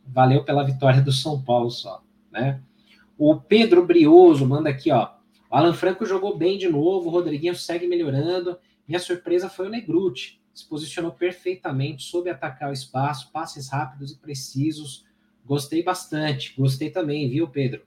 Valeu 0.06 0.44
pela 0.44 0.62
vitória 0.62 1.00
do 1.00 1.12
São 1.12 1.40
Paulo 1.40 1.70
só, 1.70 2.02
né? 2.30 2.60
O 3.16 3.36
Pedro 3.36 3.86
Brioso 3.86 4.46
manda 4.46 4.68
aqui, 4.68 4.90
ó. 4.90 5.08
O 5.50 5.56
Alan 5.56 5.74
Franco 5.74 6.06
jogou 6.06 6.38
bem 6.38 6.56
de 6.56 6.68
novo, 6.68 7.08
o 7.08 7.10
Rodriguinho 7.10 7.56
segue 7.56 7.88
melhorando. 7.88 8.56
Minha 8.86 9.00
surpresa 9.00 9.48
foi 9.48 9.66
o 9.66 9.70
Negruti. 9.70 10.40
Se 10.54 10.68
posicionou 10.68 11.10
perfeitamente, 11.10 12.04
soube 12.04 12.30
atacar 12.30 12.70
o 12.70 12.72
espaço, 12.72 13.32
passes 13.32 13.68
rápidos 13.68 14.12
e 14.12 14.18
precisos. 14.18 15.04
Gostei 15.44 15.82
bastante. 15.82 16.54
Gostei 16.56 16.88
também, 16.88 17.28
viu, 17.28 17.48
Pedro? 17.48 17.82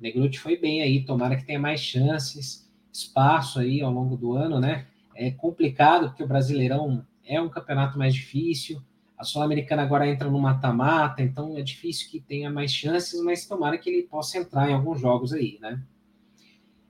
O 0.00 0.02
Negruti 0.02 0.40
foi 0.40 0.56
bem 0.56 0.80
aí, 0.80 1.04
tomara 1.04 1.36
que 1.36 1.44
tenha 1.44 1.58
mais 1.58 1.80
chances, 1.80 2.66
espaço 2.90 3.60
aí 3.60 3.82
ao 3.82 3.92
longo 3.92 4.16
do 4.16 4.32
ano, 4.32 4.58
né? 4.58 4.86
É 5.14 5.30
complicado, 5.30 6.08
porque 6.08 6.24
o 6.24 6.26
Brasileirão 6.26 7.06
é 7.26 7.38
um 7.38 7.50
campeonato 7.50 7.98
mais 7.98 8.14
difícil. 8.14 8.82
A 9.18 9.24
Sul-Americana 9.24 9.82
agora 9.82 10.08
entra 10.08 10.30
no 10.30 10.40
mata-mata, 10.40 11.22
então 11.22 11.56
é 11.58 11.60
difícil 11.60 12.10
que 12.10 12.18
tenha 12.18 12.50
mais 12.50 12.72
chances, 12.72 13.22
mas 13.22 13.46
tomara 13.46 13.76
que 13.76 13.90
ele 13.90 14.04
possa 14.04 14.38
entrar 14.38 14.70
em 14.70 14.74
alguns 14.74 14.98
jogos 14.98 15.34
aí, 15.34 15.58
né? 15.60 15.82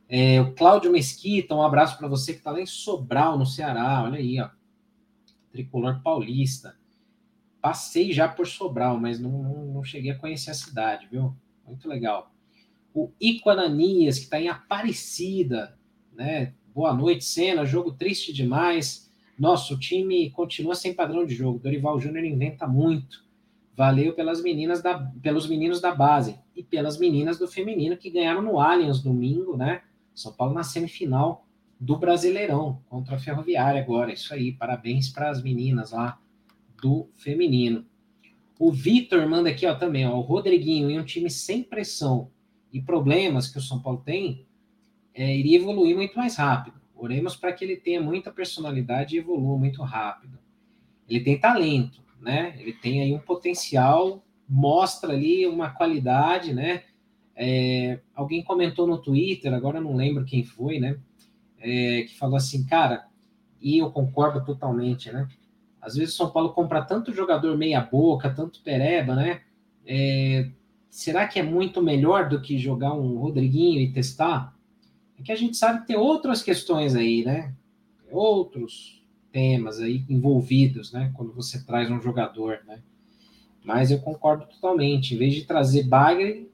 É, 0.08 0.40
o 0.40 0.54
Cláudio 0.54 0.92
Mesquita, 0.92 1.54
um 1.54 1.62
abraço 1.62 1.96
para 1.98 2.08
você 2.08 2.32
que 2.32 2.38
está 2.38 2.50
lá 2.50 2.60
em 2.60 2.66
Sobral, 2.66 3.38
no 3.38 3.46
Ceará. 3.46 4.02
Olha 4.02 4.18
aí, 4.18 4.40
ó. 4.40 4.50
Tricolor 5.50 6.02
paulista. 6.02 6.76
Passei 7.60 8.12
já 8.12 8.28
por 8.28 8.46
Sobral, 8.46 9.00
mas 9.00 9.18
não, 9.18 9.30
não, 9.42 9.66
não 9.66 9.84
cheguei 9.84 10.10
a 10.10 10.18
conhecer 10.18 10.50
a 10.50 10.54
cidade, 10.54 11.08
viu? 11.10 11.34
Muito 11.66 11.88
legal. 11.88 12.30
O 12.92 13.10
Ico 13.20 13.50
Ananias, 13.50 14.18
que 14.18 14.24
está 14.24 14.40
em 14.40 14.48
Aparecida, 14.48 15.78
né? 16.12 16.54
Boa 16.74 16.92
noite, 16.92 17.24
Cena. 17.24 17.64
Jogo 17.64 17.92
triste 17.92 18.32
demais. 18.32 19.10
Nosso 19.38 19.78
time 19.78 20.30
continua 20.30 20.74
sem 20.74 20.94
padrão 20.94 21.24
de 21.24 21.34
jogo. 21.34 21.58
Dorival 21.58 21.98
Júnior 21.98 22.24
inventa 22.24 22.66
muito. 22.66 23.24
Valeu 23.76 24.12
pelas 24.12 24.42
meninas 24.42 24.82
da, 24.82 24.98
pelos 25.20 25.48
meninos 25.48 25.80
da 25.80 25.92
base 25.92 26.38
e 26.54 26.62
pelas 26.62 26.98
meninas 26.98 27.38
do 27.38 27.48
feminino 27.48 27.96
que 27.96 28.10
ganharam 28.10 28.42
no 28.42 28.60
Allianz 28.60 29.00
domingo, 29.00 29.56
né? 29.56 29.82
São 30.14 30.32
Paulo 30.32 30.54
na 30.54 30.62
semifinal 30.62 31.46
do 31.78 31.98
Brasileirão 31.98 32.82
contra 32.88 33.16
a 33.16 33.18
Ferroviária 33.18 33.80
agora. 33.80 34.12
Isso 34.12 34.32
aí, 34.32 34.52
parabéns 34.52 35.08
para 35.08 35.30
as 35.30 35.42
meninas 35.42 35.92
lá 35.92 36.18
do 36.80 37.08
feminino. 37.16 37.84
O 38.58 38.70
Vitor 38.70 39.28
manda 39.28 39.50
aqui 39.50 39.66
ó, 39.66 39.74
também, 39.74 40.06
ó, 40.06 40.16
o 40.16 40.20
Rodriguinho 40.20 40.88
em 40.88 40.98
um 40.98 41.04
time 41.04 41.28
sem 41.28 41.62
pressão 41.62 42.30
e 42.72 42.80
problemas 42.80 43.48
que 43.48 43.58
o 43.58 43.62
São 43.62 43.80
Paulo 43.80 44.02
tem, 44.04 44.46
é, 45.12 45.36
iria 45.36 45.58
evoluir 45.58 45.96
muito 45.96 46.16
mais 46.16 46.36
rápido. 46.36 46.80
Oremos 46.94 47.36
para 47.36 47.52
que 47.52 47.64
ele 47.64 47.76
tenha 47.76 48.00
muita 48.00 48.32
personalidade 48.32 49.14
e 49.14 49.18
evolua 49.18 49.58
muito 49.58 49.82
rápido. 49.82 50.38
Ele 51.08 51.20
tem 51.20 51.38
talento, 51.38 52.02
né? 52.20 52.56
Ele 52.58 52.72
tem 52.72 53.02
aí 53.02 53.12
um 53.12 53.18
potencial, 53.18 54.24
mostra 54.48 55.12
ali 55.12 55.46
uma 55.46 55.70
qualidade, 55.70 56.52
né? 56.52 56.84
É, 57.36 58.00
alguém 58.14 58.42
comentou 58.44 58.86
no 58.86 58.98
Twitter, 58.98 59.52
agora 59.52 59.80
não 59.80 59.96
lembro 59.96 60.24
quem 60.24 60.44
foi, 60.44 60.78
né? 60.78 60.98
É, 61.58 62.02
que 62.02 62.16
falou 62.16 62.36
assim, 62.36 62.64
cara, 62.64 63.06
e 63.60 63.78
eu 63.78 63.90
concordo 63.90 64.44
totalmente, 64.44 65.10
né? 65.10 65.28
Às 65.80 65.96
vezes 65.96 66.14
o 66.14 66.16
São 66.16 66.30
Paulo 66.30 66.52
compra 66.52 66.82
tanto 66.82 67.12
jogador 67.12 67.56
meia-boca, 67.56 68.30
tanto 68.30 68.62
pereba, 68.62 69.14
né? 69.14 69.42
É, 69.86 70.50
será 70.88 71.26
que 71.26 71.38
é 71.38 71.42
muito 71.42 71.82
melhor 71.82 72.28
do 72.28 72.40
que 72.40 72.56
jogar 72.58 72.94
um 72.94 73.18
Rodriguinho 73.18 73.80
e 73.80 73.92
testar? 73.92 74.54
É 75.18 75.22
que 75.22 75.32
a 75.32 75.36
gente 75.36 75.56
sabe 75.56 75.80
que 75.80 75.88
tem 75.88 75.96
outras 75.96 76.42
questões 76.42 76.94
aí, 76.94 77.24
né? 77.24 77.54
Outros 78.10 79.04
temas 79.32 79.80
aí 79.80 80.04
envolvidos, 80.08 80.92
né? 80.92 81.12
Quando 81.14 81.32
você 81.32 81.64
traz 81.64 81.90
um 81.90 82.00
jogador, 82.00 82.60
né? 82.66 82.80
Mas 83.64 83.90
eu 83.90 84.00
concordo 84.00 84.46
totalmente. 84.46 85.14
Em 85.14 85.18
vez 85.18 85.34
de 85.34 85.44
trazer 85.44 85.84
bagre, 85.84 86.50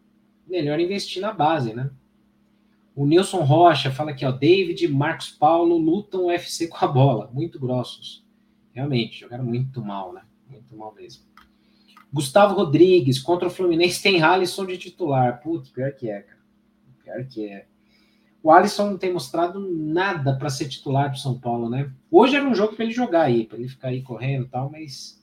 melhor 0.50 0.78
investir 0.80 1.23
na 1.23 1.33
base, 1.33 1.73
né? 1.73 1.90
O 2.95 3.07
Nilson 3.07 3.42
Rocha 3.42 3.90
fala 3.90 4.11
aqui, 4.11 4.26
ó, 4.26 4.33
David 4.33 4.85
e 4.85 4.88
Marcos 4.88 5.30
Paulo 5.30 5.78
lutam 5.78 6.26
UFC 6.26 6.66
com 6.66 6.85
a 6.85 6.88
bola, 6.88 7.30
muito 7.33 7.59
grossos. 7.59 8.25
Realmente, 8.73 9.21
jogaram 9.21 9.45
muito 9.45 9.80
mal, 9.80 10.12
né? 10.12 10.23
Muito 10.49 10.76
mal 10.76 10.95
mesmo. 10.95 11.25
Gustavo 12.12 12.54
Rodrigues, 12.54 13.21
contra 13.21 13.47
o 13.47 13.50
Fluminense 13.50 14.02
tem 14.02 14.23
Alisson 14.23 14.66
de 14.66 14.76
titular. 14.76 15.40
Putz, 15.40 15.71
pior 15.71 15.92
que 15.92 16.11
é, 16.11 16.21
cara. 16.21 16.40
Pior 17.04 17.25
que 17.26 17.49
é. 17.49 17.66
O 18.42 18.50
Alisson 18.50 18.90
não 18.90 18.99
tem 18.99 19.12
mostrado 19.12 19.61
nada 19.61 20.37
para 20.37 20.50
ser 20.50 20.69
titular 20.69 21.11
do 21.11 21.19
São 21.19 21.38
Paulo, 21.38 21.69
né? 21.69 21.92
Hoje 22.11 22.37
era 22.37 22.49
um 22.49 22.54
jogo 22.54 22.75
para 22.75 22.85
ele 22.85 22.92
jogar 22.92 23.23
aí, 23.23 23.47
para 23.47 23.59
ele 23.59 23.69
ficar 23.69 23.88
aí 23.88 24.02
correndo 24.02 24.47
e 24.47 24.49
tal, 24.49 24.71
mas 24.71 25.23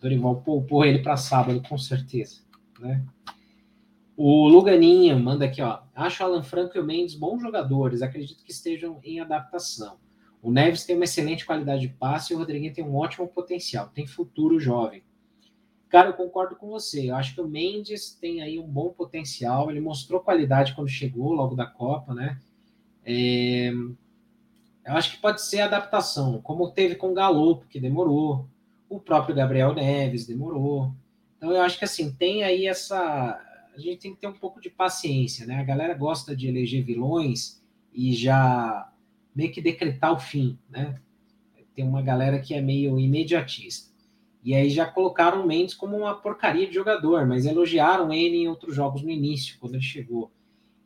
Dorival 0.00 0.42
poupou 0.42 0.84
ele 0.84 0.98
para 0.98 1.16
sábado, 1.16 1.62
com 1.68 1.78
certeza, 1.78 2.40
né? 2.80 3.04
O 4.16 4.48
Luganinha 4.48 5.16
manda 5.16 5.44
aqui, 5.44 5.62
ó. 5.62 5.80
Acho 5.94 6.22
Alan 6.22 6.42
Franco 6.42 6.76
e 6.76 6.80
o 6.80 6.84
Mendes 6.84 7.14
bons 7.14 7.40
jogadores, 7.40 8.02
acredito 8.02 8.44
que 8.44 8.52
estejam 8.52 9.00
em 9.02 9.20
adaptação. 9.20 9.96
O 10.42 10.50
Neves 10.50 10.84
tem 10.84 10.96
uma 10.96 11.04
excelente 11.04 11.46
qualidade 11.46 11.82
de 11.82 11.94
passe 11.94 12.32
e 12.32 12.36
o 12.36 12.38
Rodriguinho 12.38 12.74
tem 12.74 12.84
um 12.84 12.96
ótimo 12.96 13.28
potencial, 13.28 13.88
tem 13.88 14.06
futuro 14.06 14.58
jovem. 14.58 15.02
Cara, 15.88 16.08
eu 16.08 16.14
concordo 16.14 16.56
com 16.56 16.68
você. 16.68 17.10
Eu 17.10 17.16
acho 17.16 17.34
que 17.34 17.40
o 17.42 17.46
Mendes 17.46 18.14
tem 18.14 18.40
aí 18.40 18.58
um 18.58 18.66
bom 18.66 18.88
potencial. 18.88 19.70
Ele 19.70 19.78
mostrou 19.78 20.20
qualidade 20.20 20.74
quando 20.74 20.88
chegou, 20.88 21.32
logo 21.32 21.54
da 21.54 21.66
Copa, 21.66 22.14
né? 22.14 22.40
É... 23.04 23.70
Eu 24.84 24.94
acho 24.94 25.12
que 25.12 25.20
pode 25.20 25.42
ser 25.42 25.60
adaptação, 25.60 26.40
como 26.40 26.70
teve 26.70 26.96
com 26.96 27.10
o 27.10 27.14
Galo, 27.14 27.62
que 27.68 27.78
demorou. 27.78 28.48
O 28.88 28.98
próprio 28.98 29.34
Gabriel 29.34 29.74
Neves 29.74 30.26
demorou. 30.26 30.92
Então 31.36 31.52
eu 31.52 31.60
acho 31.60 31.78
que 31.78 31.84
assim, 31.84 32.10
tem 32.10 32.42
aí 32.42 32.66
essa. 32.66 33.38
A 33.74 33.78
gente 33.78 33.98
tem 33.98 34.14
que 34.14 34.20
ter 34.20 34.26
um 34.26 34.32
pouco 34.32 34.60
de 34.60 34.68
paciência, 34.68 35.46
né? 35.46 35.56
A 35.56 35.64
galera 35.64 35.94
gosta 35.94 36.36
de 36.36 36.46
eleger 36.46 36.84
vilões 36.84 37.62
e 37.92 38.12
já 38.12 38.90
meio 39.34 39.50
que 39.50 39.62
decretar 39.62 40.12
o 40.12 40.18
fim, 40.18 40.58
né? 40.68 41.00
Tem 41.74 41.86
uma 41.86 42.02
galera 42.02 42.38
que 42.38 42.52
é 42.52 42.60
meio 42.60 42.98
imediatista. 42.98 43.90
E 44.44 44.54
aí 44.54 44.68
já 44.68 44.84
colocaram 44.84 45.42
o 45.42 45.46
Mendes 45.46 45.74
como 45.74 45.96
uma 45.96 46.14
porcaria 46.14 46.66
de 46.66 46.74
jogador, 46.74 47.26
mas 47.26 47.46
elogiaram 47.46 48.12
ele 48.12 48.38
em 48.38 48.48
outros 48.48 48.74
jogos 48.74 49.02
no 49.02 49.10
início, 49.10 49.56
quando 49.60 49.74
ele 49.74 49.82
chegou. 49.82 50.30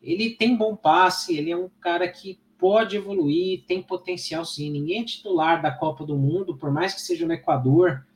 Ele 0.02 0.30
tem 0.30 0.54
bom 0.54 0.76
passe, 0.76 1.36
ele 1.36 1.50
é 1.50 1.56
um 1.56 1.68
cara 1.80 2.06
que 2.06 2.38
pode 2.58 2.96
evoluir, 2.96 3.64
tem 3.66 3.82
potencial 3.82 4.44
sim. 4.44 4.70
Ninguém 4.70 5.00
é 5.00 5.04
titular 5.04 5.60
da 5.60 5.70
Copa 5.70 6.04
do 6.04 6.16
Mundo, 6.16 6.56
por 6.56 6.70
mais 6.70 6.94
que 6.94 7.00
seja 7.00 7.26
no 7.26 7.32
Equador, 7.32 8.06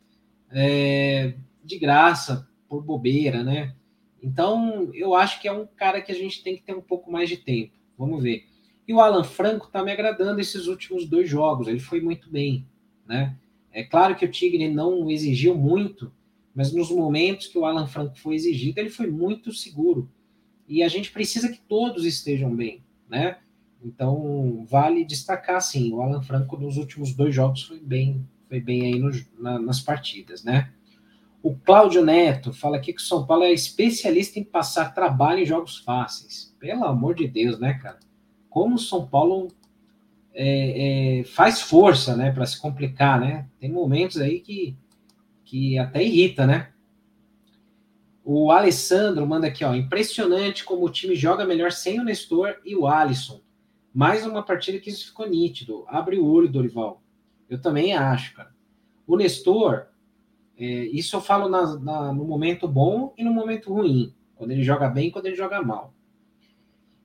é, 0.51 1.35
de 1.65 1.79
graça, 1.79 2.49
por 2.69 2.83
bobeira, 2.83 3.43
né? 3.43 3.75
Então, 4.23 4.91
eu 4.93 5.15
acho 5.15 5.41
que 5.41 5.49
é 5.49 5.53
um 5.53 5.67
cara 5.67 6.01
que 6.03 6.13
a 6.13 6.15
gente 6.15 6.43
tem 6.43 6.57
que 6.57 6.63
ter 6.63 6.75
um 6.75 6.83
pouco 6.83 7.11
mais 7.11 7.29
de 7.29 7.37
tempo. 7.37 7.73
Vamos 7.97 8.23
ver. 8.23 8.45
E 8.87 8.93
o 8.93 9.01
Alan 9.01 9.25
Franco 9.25 9.71
tá 9.71 9.83
me 9.83 9.93
agradando 9.93 10.41
esses 10.41 10.67
últimos 10.67 11.07
dois 11.07 11.29
jogos, 11.29 11.69
ele 11.69 11.79
foi 11.79 12.01
muito 12.01 12.31
bem, 12.31 12.67
né? 13.07 13.37
É 13.73 13.85
claro 13.85 14.17
que 14.17 14.25
o 14.25 14.31
Tigre 14.31 14.69
não 14.69 15.09
exigiu 15.11 15.55
muito, 15.55 16.13
mas 16.55 16.73
nos 16.73 16.91
momentos 16.91 17.47
que 17.47 17.57
o 17.57 17.65
Alan 17.65 17.87
Franco 17.87 18.19
foi 18.19 18.35
exigido, 18.35 18.81
ele 18.81 18.91
foi 18.91 19.07
muito 19.07 19.53
seguro. 19.53 20.11
E 20.67 20.83
a 20.83 20.89
gente 20.89 21.13
precisa 21.13 21.49
que 21.49 21.61
todos 21.61 22.05
estejam 22.05 22.55
bem, 22.55 22.83
né? 23.09 23.39
Então, 23.83 24.67
vale 24.69 25.05
destacar, 25.05 25.61
sim, 25.63 25.93
o 25.93 26.03
Alan 26.03 26.23
Franco 26.23 26.57
nos 26.57 26.77
últimos 26.77 27.15
dois 27.15 27.35
jogos 27.35 27.63
foi 27.63 27.79
bem, 27.79 28.27
foi 28.49 28.61
bem 28.61 28.83
aí 28.83 28.99
no, 28.99 29.11
na, 29.39 29.59
nas 29.59 29.81
partidas, 29.81 30.45
né? 30.45 30.73
O 31.43 31.55
Cláudio 31.57 32.05
Neto 32.05 32.53
fala 32.53 32.77
aqui 32.77 32.93
que 32.93 33.01
o 33.01 33.05
São 33.05 33.27
Paulo 33.27 33.45
é 33.45 33.53
especialista 33.53 34.39
em 34.39 34.45
passar 34.45 34.95
trabalho 34.95 35.41
em 35.41 35.47
jogos 35.47 35.79
fáceis. 35.79 36.55
Pelo 36.59 36.85
amor 36.85 37.15
de 37.15 37.27
Deus, 37.27 37.59
né, 37.59 37.75
cara? 37.75 37.99
Como 38.51 38.75
o 38.75 38.79
São 38.79 39.07
Paulo 39.07 39.49
é, 40.35 41.21
é, 41.21 41.25
faz 41.25 41.61
força, 41.61 42.17
né, 42.17 42.31
para 42.31 42.45
se 42.45 42.61
complicar, 42.61 43.19
né? 43.19 43.49
Tem 43.59 43.71
momentos 43.71 44.19
aí 44.19 44.41
que, 44.41 44.77
que 45.45 45.79
até 45.79 46.03
irrita, 46.03 46.47
né? 46.47 46.71
O 48.23 48.53
Alessandro 48.53 49.27
manda 49.27 49.47
aqui, 49.47 49.65
ó, 49.65 49.75
impressionante 49.75 50.63
como 50.63 50.85
o 50.85 50.91
time 50.91 51.15
joga 51.17 51.47
melhor 51.47 51.73
sem 51.73 51.99
o 51.99 52.05
Nestor 52.05 52.57
e 52.65 52.77
o 52.77 52.87
Alisson. 52.87 53.41
Mais 53.93 54.27
uma 54.27 54.43
partida 54.43 54.79
que 54.79 54.91
isso 54.91 55.07
ficou 55.07 55.29
nítido. 55.29 55.85
Abre 55.89 56.19
o 56.19 56.27
olho, 56.27 56.49
Dorival. 56.49 57.03
Eu 57.49 57.61
também 57.61 57.95
acho, 57.95 58.35
cara. 58.35 58.55
O 59.07 59.17
Nestor, 59.17 59.89
é, 60.63 60.85
isso 60.93 61.17
eu 61.17 61.23
falo 61.23 61.49
na, 61.49 61.75
na, 61.79 62.13
no 62.13 62.23
momento 62.23 62.69
bom 62.69 63.15
e 63.17 63.25
no 63.25 63.33
momento 63.33 63.73
ruim. 63.73 64.15
Quando 64.35 64.51
ele 64.51 64.63
joga 64.63 64.91
bem 64.91 65.09
e 65.09 65.11
quando 65.11 65.25
ele 65.25 65.35
joga 65.35 65.63
mal. 65.63 65.95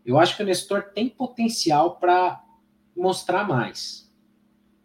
Eu 0.05 0.19
acho 0.19 0.35
que 0.35 0.43
o 0.43 0.45
Nestor 0.45 0.91
tem 0.93 1.07
potencial 1.07 1.95
para 1.95 2.43
mostrar 2.93 3.47
mais. 3.47 4.11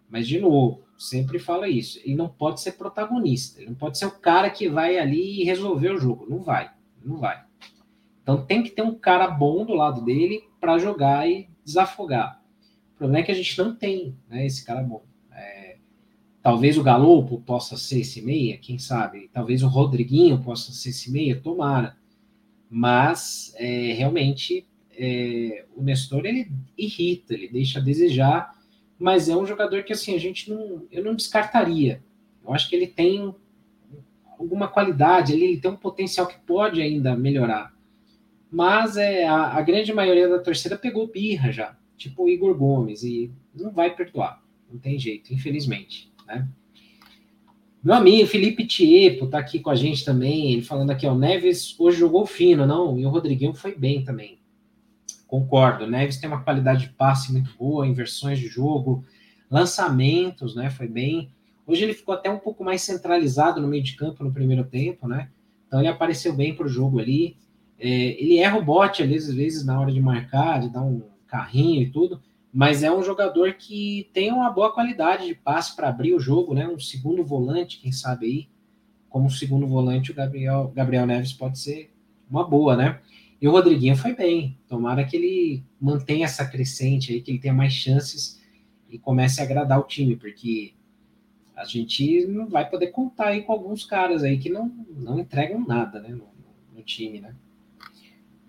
Mas, 0.08 0.28
de 0.28 0.38
novo, 0.38 0.84
sempre 0.96 1.40
fala 1.40 1.68
isso. 1.68 1.98
Ele 2.04 2.14
não 2.14 2.28
pode 2.28 2.60
ser 2.60 2.72
protagonista. 2.72 3.60
Ele 3.60 3.70
não 3.70 3.76
pode 3.76 3.98
ser 3.98 4.06
o 4.06 4.12
cara 4.12 4.48
que 4.48 4.68
vai 4.68 4.98
ali 4.98 5.40
e 5.40 5.44
resolver 5.44 5.90
o 5.90 5.98
jogo. 5.98 6.26
Não 6.30 6.38
vai. 6.40 6.70
Não 7.04 7.16
vai. 7.16 7.42
Então 8.22 8.46
tem 8.46 8.62
que 8.62 8.70
ter 8.70 8.82
um 8.82 8.94
cara 8.94 9.26
bom 9.26 9.64
do 9.64 9.74
lado 9.74 10.04
dele 10.04 10.44
para 10.60 10.78
jogar 10.78 11.28
e 11.28 11.48
desafogar. 11.64 12.40
O 12.94 12.98
problema 12.98 13.18
é 13.20 13.22
que 13.24 13.32
a 13.32 13.34
gente 13.34 13.58
não 13.58 13.74
tem 13.74 14.16
né, 14.28 14.46
esse 14.46 14.64
cara 14.64 14.80
bom. 14.80 15.02
Talvez 16.42 16.78
o 16.78 16.82
Galopo 16.82 17.40
possa 17.42 17.76
ser 17.76 18.00
esse 18.00 18.22
meia, 18.22 18.56
quem 18.56 18.78
sabe? 18.78 19.28
Talvez 19.32 19.62
o 19.62 19.68
Rodriguinho 19.68 20.42
possa 20.42 20.72
ser 20.72 20.90
esse 20.90 21.10
meia, 21.10 21.40
tomara. 21.40 21.96
Mas 22.68 23.52
é, 23.56 23.92
realmente 23.92 24.66
é, 24.92 25.64
o 25.76 25.82
Nestor 25.82 26.24
ele 26.24 26.50
irrita, 26.76 27.34
ele 27.34 27.48
deixa 27.48 27.78
a 27.78 27.82
desejar, 27.82 28.54
mas 28.98 29.28
é 29.28 29.36
um 29.36 29.46
jogador 29.46 29.82
que 29.82 29.92
assim 29.92 30.14
a 30.14 30.18
gente 30.18 30.50
não, 30.50 30.86
eu 30.90 31.02
não 31.02 31.14
descartaria. 31.14 32.02
Eu 32.44 32.52
acho 32.54 32.68
que 32.68 32.76
ele 32.76 32.86
tem 32.86 33.34
alguma 34.38 34.68
qualidade, 34.68 35.32
ele, 35.32 35.44
ele 35.44 35.60
tem 35.60 35.70
um 35.70 35.76
potencial 35.76 36.26
que 36.26 36.38
pode 36.40 36.80
ainda 36.80 37.16
melhorar. 37.16 37.74
Mas 38.50 38.96
é 38.96 39.26
a, 39.26 39.56
a 39.56 39.62
grande 39.62 39.92
maioria 39.92 40.28
da 40.28 40.38
torcida 40.38 40.76
pegou 40.76 41.06
birra 41.06 41.52
já, 41.52 41.76
tipo 41.96 42.24
o 42.24 42.28
Igor 42.28 42.54
Gomes 42.54 43.02
e 43.02 43.30
não 43.54 43.70
vai 43.70 43.94
perdoar, 43.94 44.42
não 44.70 44.78
tem 44.78 44.98
jeito, 44.98 45.32
infelizmente, 45.32 46.09
né? 46.30 46.48
Meu 47.82 47.94
amigo 47.94 48.28
Felipe 48.28 48.66
Tiepo 48.66 49.26
tá 49.26 49.38
aqui 49.38 49.58
com 49.58 49.70
a 49.70 49.74
gente 49.74 50.04
também, 50.04 50.52
ele 50.52 50.62
falando 50.62 50.90
aqui, 50.90 51.06
ó, 51.06 51.14
o 51.14 51.18
Neves 51.18 51.74
hoje 51.80 51.98
jogou 51.98 52.26
fino, 52.26 52.66
não? 52.66 52.98
E 52.98 53.06
o 53.06 53.08
Rodriguinho 53.08 53.54
foi 53.54 53.74
bem 53.74 54.04
também. 54.04 54.38
Concordo. 55.26 55.86
Neves 55.86 56.18
tem 56.18 56.28
uma 56.28 56.42
qualidade 56.42 56.88
de 56.88 56.92
passe 56.92 57.32
muito 57.32 57.50
boa, 57.56 57.86
inversões 57.86 58.38
de 58.38 58.48
jogo, 58.48 59.04
lançamentos, 59.50 60.54
né? 60.54 60.68
Foi 60.68 60.86
bem. 60.88 61.32
Hoje 61.66 61.84
ele 61.84 61.94
ficou 61.94 62.14
até 62.14 62.28
um 62.28 62.38
pouco 62.38 62.62
mais 62.62 62.82
centralizado 62.82 63.60
no 63.60 63.68
meio 63.68 63.82
de 63.82 63.96
campo 63.96 64.24
no 64.24 64.32
primeiro 64.32 64.64
tempo, 64.64 65.08
né? 65.08 65.30
Então 65.66 65.78
ele 65.78 65.88
apareceu 65.88 66.34
bem 66.34 66.54
para 66.54 66.66
o 66.66 66.68
jogo 66.68 66.98
ali. 66.98 67.36
É, 67.78 67.88
ele 67.88 68.38
erra 68.38 68.58
o 68.58 68.64
bote, 68.64 69.02
às 69.02 69.32
vezes, 69.32 69.64
na 69.64 69.80
hora 69.80 69.90
de 69.90 70.00
marcar, 70.00 70.60
de 70.60 70.68
dar 70.68 70.82
um 70.82 71.02
carrinho 71.26 71.80
e 71.80 71.90
tudo, 71.90 72.20
mas 72.52 72.82
é 72.82 72.90
um 72.90 73.02
jogador 73.02 73.54
que 73.54 74.10
tem 74.12 74.32
uma 74.32 74.50
boa 74.50 74.72
qualidade 74.72 75.26
de 75.26 75.34
passe 75.34 75.74
para 75.76 75.88
abrir 75.88 76.14
o 76.14 76.20
jogo, 76.20 76.54
né? 76.54 76.66
Um 76.66 76.78
segundo 76.78 77.24
volante, 77.24 77.78
quem 77.78 77.92
sabe 77.92 78.26
aí, 78.26 78.48
como 79.08 79.30
segundo 79.30 79.66
volante, 79.66 80.10
o 80.10 80.14
Gabriel, 80.14 80.72
Gabriel 80.74 81.06
Neves 81.06 81.32
pode 81.32 81.58
ser 81.58 81.92
uma 82.28 82.48
boa, 82.48 82.76
né? 82.76 83.00
E 83.40 83.48
o 83.48 83.52
Rodriguinho 83.52 83.96
foi 83.96 84.14
bem. 84.14 84.58
Tomara 84.68 85.04
que 85.04 85.16
ele 85.16 85.64
mantenha 85.80 86.26
essa 86.26 86.44
crescente 86.44 87.12
aí, 87.12 87.20
que 87.20 87.30
ele 87.30 87.38
tenha 87.38 87.54
mais 87.54 87.72
chances 87.72 88.40
e 88.88 88.98
comece 88.98 89.40
a 89.40 89.44
agradar 89.44 89.78
o 89.78 89.84
time, 89.84 90.16
porque 90.16 90.74
a 91.56 91.64
gente 91.64 92.26
não 92.26 92.48
vai 92.48 92.68
poder 92.68 92.88
contar 92.88 93.28
aí 93.28 93.42
com 93.42 93.52
alguns 93.52 93.84
caras 93.84 94.22
aí 94.22 94.38
que 94.38 94.50
não, 94.50 94.72
não 94.90 95.18
entregam 95.18 95.64
nada 95.64 96.00
né, 96.00 96.08
no, 96.08 96.28
no 96.74 96.82
time, 96.82 97.20
né? 97.20 97.34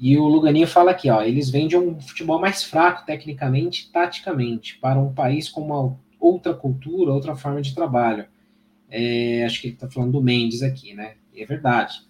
E 0.02 0.18
o 0.18 0.28
Luganinho 0.28 0.66
fala 0.66 0.90
aqui, 0.90 1.12
ó, 1.12 1.22
eles 1.22 1.52
vêm 1.52 1.68
de 1.68 1.78
um 1.78 2.02
futebol 2.02 2.40
mais 2.40 2.64
fraco 2.64 3.06
tecnicamente, 3.06 3.92
taticamente, 3.92 4.80
para 4.80 5.00
um 5.00 5.14
país 5.14 5.48
com 5.48 5.62
uma 5.62 5.96
outra 6.20 6.56
cultura, 6.56 7.14
outra 7.14 7.36
forma 7.36 7.62
de 7.62 7.76
trabalho. 7.76 8.26
É, 8.90 9.46
acho 9.46 9.62
que 9.62 9.68
ele 9.68 9.76
está 9.76 9.88
falando 9.88 10.14
do 10.14 10.22
Mendes 10.22 10.64
aqui, 10.64 10.96
né? 10.96 11.18
E 11.32 11.44
é 11.44 11.46
verdade. 11.46 12.02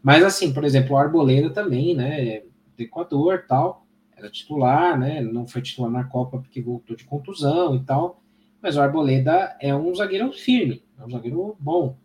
Mas 0.00 0.22
assim, 0.22 0.52
por 0.52 0.62
exemplo, 0.62 0.94
o 0.94 0.96
Arboleda 0.96 1.50
também, 1.50 1.92
né? 1.92 2.42
Do 2.76 2.84
Equador 2.84 3.44
tal, 3.48 3.84
era 4.16 4.30
titular, 4.30 4.96
né? 4.96 5.20
Não 5.20 5.44
foi 5.44 5.60
titular 5.60 5.90
na 5.90 6.04
Copa 6.04 6.38
porque 6.38 6.62
voltou 6.62 6.94
de 6.94 7.02
contusão 7.02 7.74
e 7.74 7.80
tal. 7.80 8.22
Mas 8.62 8.76
o 8.76 8.80
Arboleda 8.80 9.56
é 9.60 9.74
um 9.74 9.92
zagueiro 9.92 10.32
firme, 10.32 10.84
é 10.96 11.04
um 11.04 11.10
zagueiro 11.10 11.56
bom. 11.58 11.96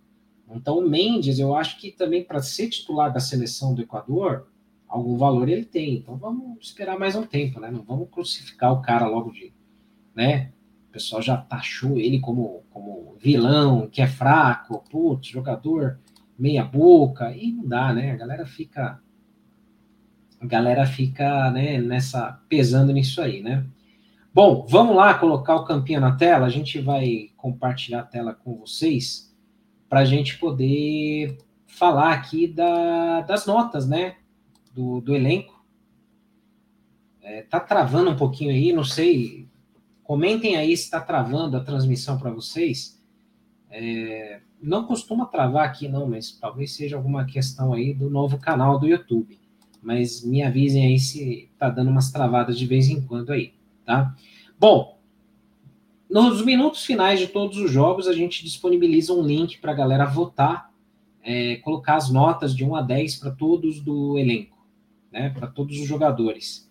Então 0.49 0.79
o 0.79 0.89
Mendes, 0.89 1.37
eu 1.37 1.55
acho 1.55 1.77
que 1.79 1.91
também 1.91 2.23
para 2.23 2.41
ser 2.41 2.67
titular 2.67 3.13
da 3.13 3.19
seleção 3.19 3.75
do 3.75 3.83
Equador, 3.83 4.47
algum 4.95 5.17
valor 5.17 5.49
ele 5.49 5.65
tem. 5.65 5.95
Então 5.95 6.15
vamos 6.15 6.57
esperar 6.61 6.97
mais 6.97 7.15
um 7.15 7.23
tempo, 7.23 7.59
né? 7.59 7.69
Não 7.69 7.83
vamos 7.83 8.09
crucificar 8.09 8.71
o 8.71 8.81
cara 8.81 9.07
logo 9.07 9.31
de, 9.31 9.53
né? 10.15 10.51
O 10.89 10.93
pessoal 10.93 11.21
já 11.21 11.35
taxou 11.35 11.97
ele 11.97 12.19
como, 12.19 12.63
como 12.71 13.15
vilão, 13.19 13.87
que 13.87 14.01
é 14.01 14.07
fraco, 14.07 14.83
putz, 14.89 15.27
jogador 15.27 15.99
meia 16.37 16.63
boca, 16.63 17.31
e 17.35 17.51
não 17.51 17.67
dá, 17.67 17.93
né? 17.93 18.11
A 18.11 18.15
galera 18.15 18.45
fica 18.45 19.01
a 20.39 20.45
galera 20.45 20.85
fica, 20.85 21.49
né, 21.49 21.79
nessa 21.79 22.39
pesando 22.47 22.93
nisso 22.93 23.21
aí, 23.21 23.41
né? 23.41 23.65
Bom, 24.33 24.65
vamos 24.67 24.95
lá 24.95 25.13
colocar 25.13 25.55
o 25.55 25.63
campinho 25.63 26.01
na 26.01 26.15
tela, 26.15 26.45
a 26.45 26.49
gente 26.49 26.79
vai 26.79 27.29
compartilhar 27.37 28.01
a 28.01 28.05
tela 28.05 28.33
com 28.33 28.57
vocês 28.57 29.33
para 29.87 30.01
a 30.01 30.05
gente 30.05 30.37
poder 30.37 31.37
falar 31.65 32.11
aqui 32.11 32.47
da, 32.47 33.21
das 33.21 33.45
notas, 33.45 33.87
né, 33.87 34.15
do, 34.75 34.99
do 34.99 35.15
elenco. 35.15 35.63
É, 37.21 37.41
tá 37.41 37.59
travando 37.59 38.11
um 38.11 38.15
pouquinho 38.15 38.51
aí, 38.51 38.73
não 38.73 38.83
sei. 38.83 39.47
Comentem 40.03 40.55
aí 40.57 40.75
se 40.75 40.83
está 40.83 40.99
travando 40.99 41.57
a 41.57 41.63
transmissão 41.63 42.19
para 42.19 42.29
vocês. 42.29 43.01
É, 43.71 44.41
não 44.61 44.85
costuma 44.85 45.25
travar 45.25 45.65
aqui, 45.65 45.87
não, 45.87 46.07
mas 46.07 46.31
talvez 46.31 46.75
seja 46.75 46.95
alguma 46.97 47.25
questão 47.25 47.73
aí 47.73 47.93
do 47.93 48.09
novo 48.09 48.37
canal 48.37 48.77
do 48.77 48.87
YouTube. 48.87 49.39
Mas 49.81 50.23
me 50.23 50.43
avisem 50.43 50.85
aí 50.85 50.99
se 50.99 51.49
tá 51.57 51.69
dando 51.69 51.89
umas 51.89 52.11
travadas 52.11 52.57
de 52.57 52.65
vez 52.65 52.89
em 52.89 53.01
quando 53.01 53.31
aí, 53.31 53.53
tá? 53.85 54.15
Bom, 54.59 54.99
nos 56.09 56.43
minutos 56.43 56.85
finais 56.85 57.19
de 57.19 57.27
todos 57.27 57.57
os 57.57 57.71
jogos, 57.71 58.07
a 58.07 58.13
gente 58.13 58.43
disponibiliza 58.43 59.13
um 59.13 59.21
link 59.21 59.57
para 59.59 59.71
a 59.71 59.75
galera 59.75 60.05
votar, 60.05 60.71
é, 61.23 61.57
colocar 61.57 61.95
as 61.95 62.09
notas 62.09 62.55
de 62.55 62.63
1 62.63 62.75
a 62.75 62.81
10 62.81 63.15
para 63.17 63.31
todos 63.31 63.81
do 63.81 64.17
elenco, 64.17 64.54
né? 65.15 65.29
Para 65.29 65.47
todos 65.47 65.79
os 65.79 65.87
jogadores. 65.87 66.69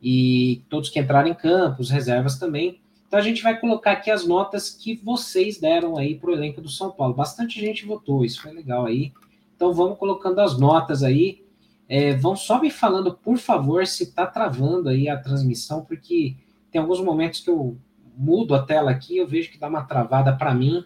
E 0.00 0.62
todos 0.68 0.88
que 0.88 1.00
entraram 1.00 1.28
em 1.28 1.34
campo, 1.34 1.82
os 1.82 1.90
reservas 1.90 2.38
também. 2.38 2.80
Então 3.06 3.18
a 3.18 3.22
gente 3.22 3.42
vai 3.42 3.58
colocar 3.58 3.92
aqui 3.92 4.10
as 4.10 4.26
notas 4.26 4.70
que 4.70 4.94
vocês 5.04 5.60
deram 5.60 5.98
aí 5.98 6.14
para 6.14 6.30
o 6.30 6.32
elenco 6.32 6.60
do 6.60 6.68
São 6.68 6.90
Paulo. 6.90 7.12
Bastante 7.12 7.60
gente 7.60 7.84
votou, 7.84 8.24
isso 8.24 8.40
foi 8.40 8.52
legal 8.52 8.86
aí. 8.86 9.12
Então 9.54 9.74
vamos 9.74 9.98
colocando 9.98 10.38
as 10.40 10.58
notas 10.58 11.02
aí. 11.02 11.44
É, 11.88 12.14
vão 12.16 12.34
só 12.34 12.60
me 12.60 12.70
falando, 12.70 13.12
por 13.12 13.36
favor, 13.36 13.86
se 13.86 14.04
está 14.04 14.26
travando 14.26 14.88
aí 14.88 15.08
a 15.08 15.18
transmissão, 15.18 15.84
porque 15.84 16.36
tem 16.70 16.80
alguns 16.80 17.00
momentos 17.00 17.40
que 17.40 17.50
eu 17.50 17.76
mudo 18.16 18.54
a 18.54 18.62
tela 18.62 18.90
aqui, 18.90 19.18
eu 19.18 19.26
vejo 19.26 19.50
que 19.50 19.58
dá 19.58 19.68
uma 19.68 19.82
travada 19.82 20.34
para 20.34 20.54
mim. 20.54 20.84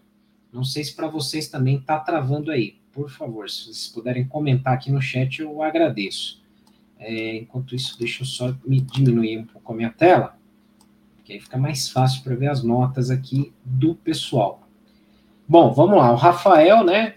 Não 0.53 0.65
sei 0.65 0.83
se 0.83 0.97
para 0.97 1.07
vocês 1.07 1.49
também 1.49 1.77
está 1.77 2.01
travando 2.01 2.51
aí. 2.51 2.81
Por 2.93 3.09
favor, 3.11 3.49
se 3.49 3.65
vocês 3.65 3.89
puderem 3.89 4.27
comentar 4.27 4.75
aqui 4.75 4.91
no 4.91 5.01
chat, 5.01 5.41
eu 5.41 5.63
agradeço. 5.63 6.43
É, 6.99 7.37
enquanto 7.37 7.75
isso, 7.75 7.99
deixa 7.99 8.23
eu 8.23 8.27
só 8.27 8.55
me 8.65 8.81
diminuir 8.81 9.39
um 9.39 9.45
pouco 9.45 9.73
a 9.73 9.77
minha 9.77 9.91
tela 9.91 10.37
que 11.27 11.33
aí 11.33 11.41
fica 11.41 11.59
mais 11.59 11.89
fácil 11.89 12.23
para 12.23 12.37
ver 12.37 12.49
as 12.49 12.63
notas 12.63 13.11
aqui 13.11 13.53
do 13.65 13.97
pessoal. 13.97 14.63
Bom, 15.47 15.73
vamos 15.73 15.97
lá. 15.97 16.13
O 16.13 16.15
Rafael, 16.15 16.85
né? 16.85 17.17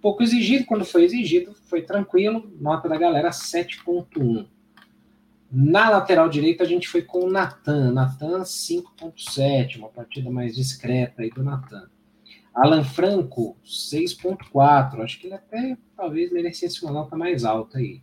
Pouco 0.00 0.22
exigido, 0.22 0.64
quando 0.64 0.86
foi 0.86 1.04
exigido, 1.04 1.54
foi 1.66 1.82
tranquilo. 1.82 2.50
Nota 2.58 2.88
da 2.88 2.96
galera 2.96 3.28
7.1. 3.28 4.46
Na 5.50 5.90
lateral 5.90 6.30
direita, 6.30 6.64
a 6.64 6.66
gente 6.66 6.88
foi 6.88 7.02
com 7.02 7.26
o 7.26 7.30
Natan. 7.30 7.92
Natan 7.92 8.40
5.7, 8.40 9.76
uma 9.76 9.90
partida 9.90 10.30
mais 10.30 10.56
discreta 10.56 11.20
aí 11.20 11.28
do 11.28 11.44
Natan. 11.44 11.90
Alan 12.54 12.84
Franco, 12.84 13.54
6.4. 13.66 15.02
Acho 15.02 15.20
que 15.20 15.26
ele 15.26 15.34
até 15.34 15.76
talvez 15.94 16.32
merecesse 16.32 16.82
uma 16.82 16.92
nota 16.92 17.16
mais 17.16 17.44
alta 17.44 17.76
aí. 17.76 18.00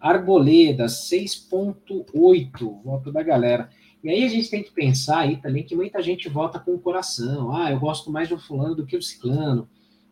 Arboleda, 0.00 0.86
6.8. 0.86 2.82
Voto 2.82 3.12
da 3.12 3.22
galera. 3.22 3.70
E 4.02 4.08
aí 4.08 4.24
a 4.24 4.28
gente 4.28 4.48
tem 4.48 4.62
que 4.62 4.70
pensar 4.70 5.20
aí 5.20 5.36
também 5.38 5.64
que 5.64 5.74
muita 5.74 6.02
gente 6.02 6.28
vota 6.28 6.58
com 6.58 6.74
o 6.74 6.78
coração. 6.78 7.54
Ah, 7.54 7.72
eu 7.72 7.80
gosto 7.80 8.10
mais 8.10 8.28
do 8.28 8.38
fulano 8.38 8.74
do 8.74 8.86
que 8.86 8.96
do 8.96 9.02
ciclano. 9.02 9.68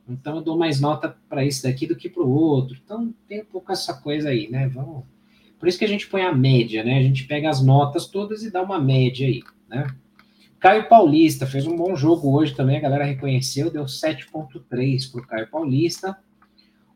Então 0.09 0.37
eu 0.37 0.43
dou 0.43 0.57
mais 0.57 0.81
nota 0.81 1.17
para 1.29 1.45
esse 1.45 1.63
daqui 1.63 1.87
do 1.87 1.97
que 1.97 2.09
para 2.09 2.23
o 2.23 2.31
outro. 2.31 2.77
Então 2.85 3.15
tem 3.29 3.43
um 3.43 3.47
pouco 3.47 3.73
essa 3.73 3.95
coisa 3.95 4.31
aí, 4.31 4.49
né? 4.49 4.69
Vamos. 4.69 5.05
Por 5.59 5.69
isso 5.69 5.79
que 5.79 5.85
a 5.85 5.89
gente 5.89 6.07
põe 6.09 6.23
a 6.23 6.35
média, 6.35 6.85
né? 6.85 6.99
A 6.99 7.03
gente 7.03 7.25
pega 7.25 7.49
as 7.49 7.63
notas 7.63 8.07
todas 8.07 8.43
e 8.43 8.51
dá 8.51 8.63
uma 8.63 8.79
média 8.79 9.27
aí, 9.27 9.43
né? 9.69 9.87
Caio 10.59 10.89
Paulista 10.89 11.47
fez 11.47 11.67
um 11.67 11.77
bom 11.77 11.95
jogo 11.95 12.35
hoje 12.37 12.55
também, 12.55 12.77
a 12.77 12.81
galera 12.81 13.05
reconheceu, 13.05 13.71
deu 13.71 13.85
7.3 13.85 15.11
para 15.11 15.21
o 15.21 15.27
Caio 15.27 15.51
Paulista. 15.51 16.17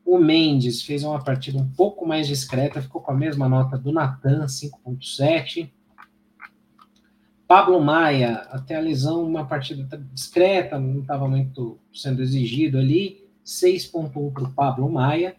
O 0.04 0.18
Mendes 0.18 0.82
fez 0.82 1.04
uma 1.04 1.22
partida 1.22 1.58
um 1.58 1.68
pouco 1.70 2.06
mais 2.06 2.26
discreta, 2.26 2.82
ficou 2.82 3.00
com 3.00 3.12
a 3.12 3.16
mesma 3.16 3.48
nota 3.48 3.78
do 3.78 3.92
Natan, 3.92 4.46
5.7. 4.46 5.70
Pablo 7.46 7.80
Maia, 7.80 8.46
até 8.50 8.76
a 8.76 8.80
lesão, 8.80 9.24
uma 9.24 9.44
partida 9.44 9.98
discreta, 10.12 10.78
não 10.78 11.00
estava 11.00 11.28
muito 11.28 11.78
sendo 11.92 12.22
exigido 12.22 12.78
ali. 12.78 13.28
6.1 13.44 14.32
para 14.32 14.44
o 14.44 14.52
Pablo 14.52 14.90
Maia. 14.90 15.36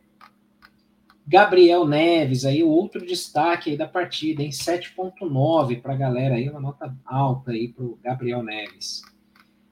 Gabriel 1.26 1.88
Neves, 1.88 2.44
aí 2.44 2.62
o 2.64 2.70
outro 2.70 3.06
destaque 3.06 3.70
aí 3.70 3.78
da 3.78 3.88
partida, 3.88 4.44
em 4.44 4.50
7.9 4.50 5.82
para 5.82 5.94
a 5.94 5.98
galera 5.98 6.36
aí, 6.36 6.50
uma 6.50 6.60
nota 6.60 6.94
alta 7.06 7.52
aí 7.52 7.70
para 7.70 7.86
o 7.86 7.98
Gabriel 8.04 8.44
Neves. 8.44 9.02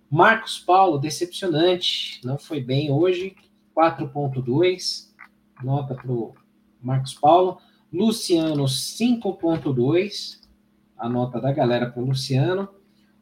Marcos 0.10 0.58
Paulo, 0.58 0.98
decepcionante, 0.98 2.22
não 2.24 2.38
foi 2.38 2.62
bem 2.62 2.92
hoje, 2.92 3.36
4.2, 3.80 5.08
nota 5.64 5.96
para 5.96 6.12
o 6.12 6.36
Marcos 6.82 7.14
Paulo. 7.14 7.60
Luciano, 7.92 8.66
5.2, 8.66 10.42
a 10.98 11.08
nota 11.08 11.40
da 11.40 11.54
galera 11.54 11.90
para 11.90 12.02
o 12.02 12.06
Luciano. 12.06 12.68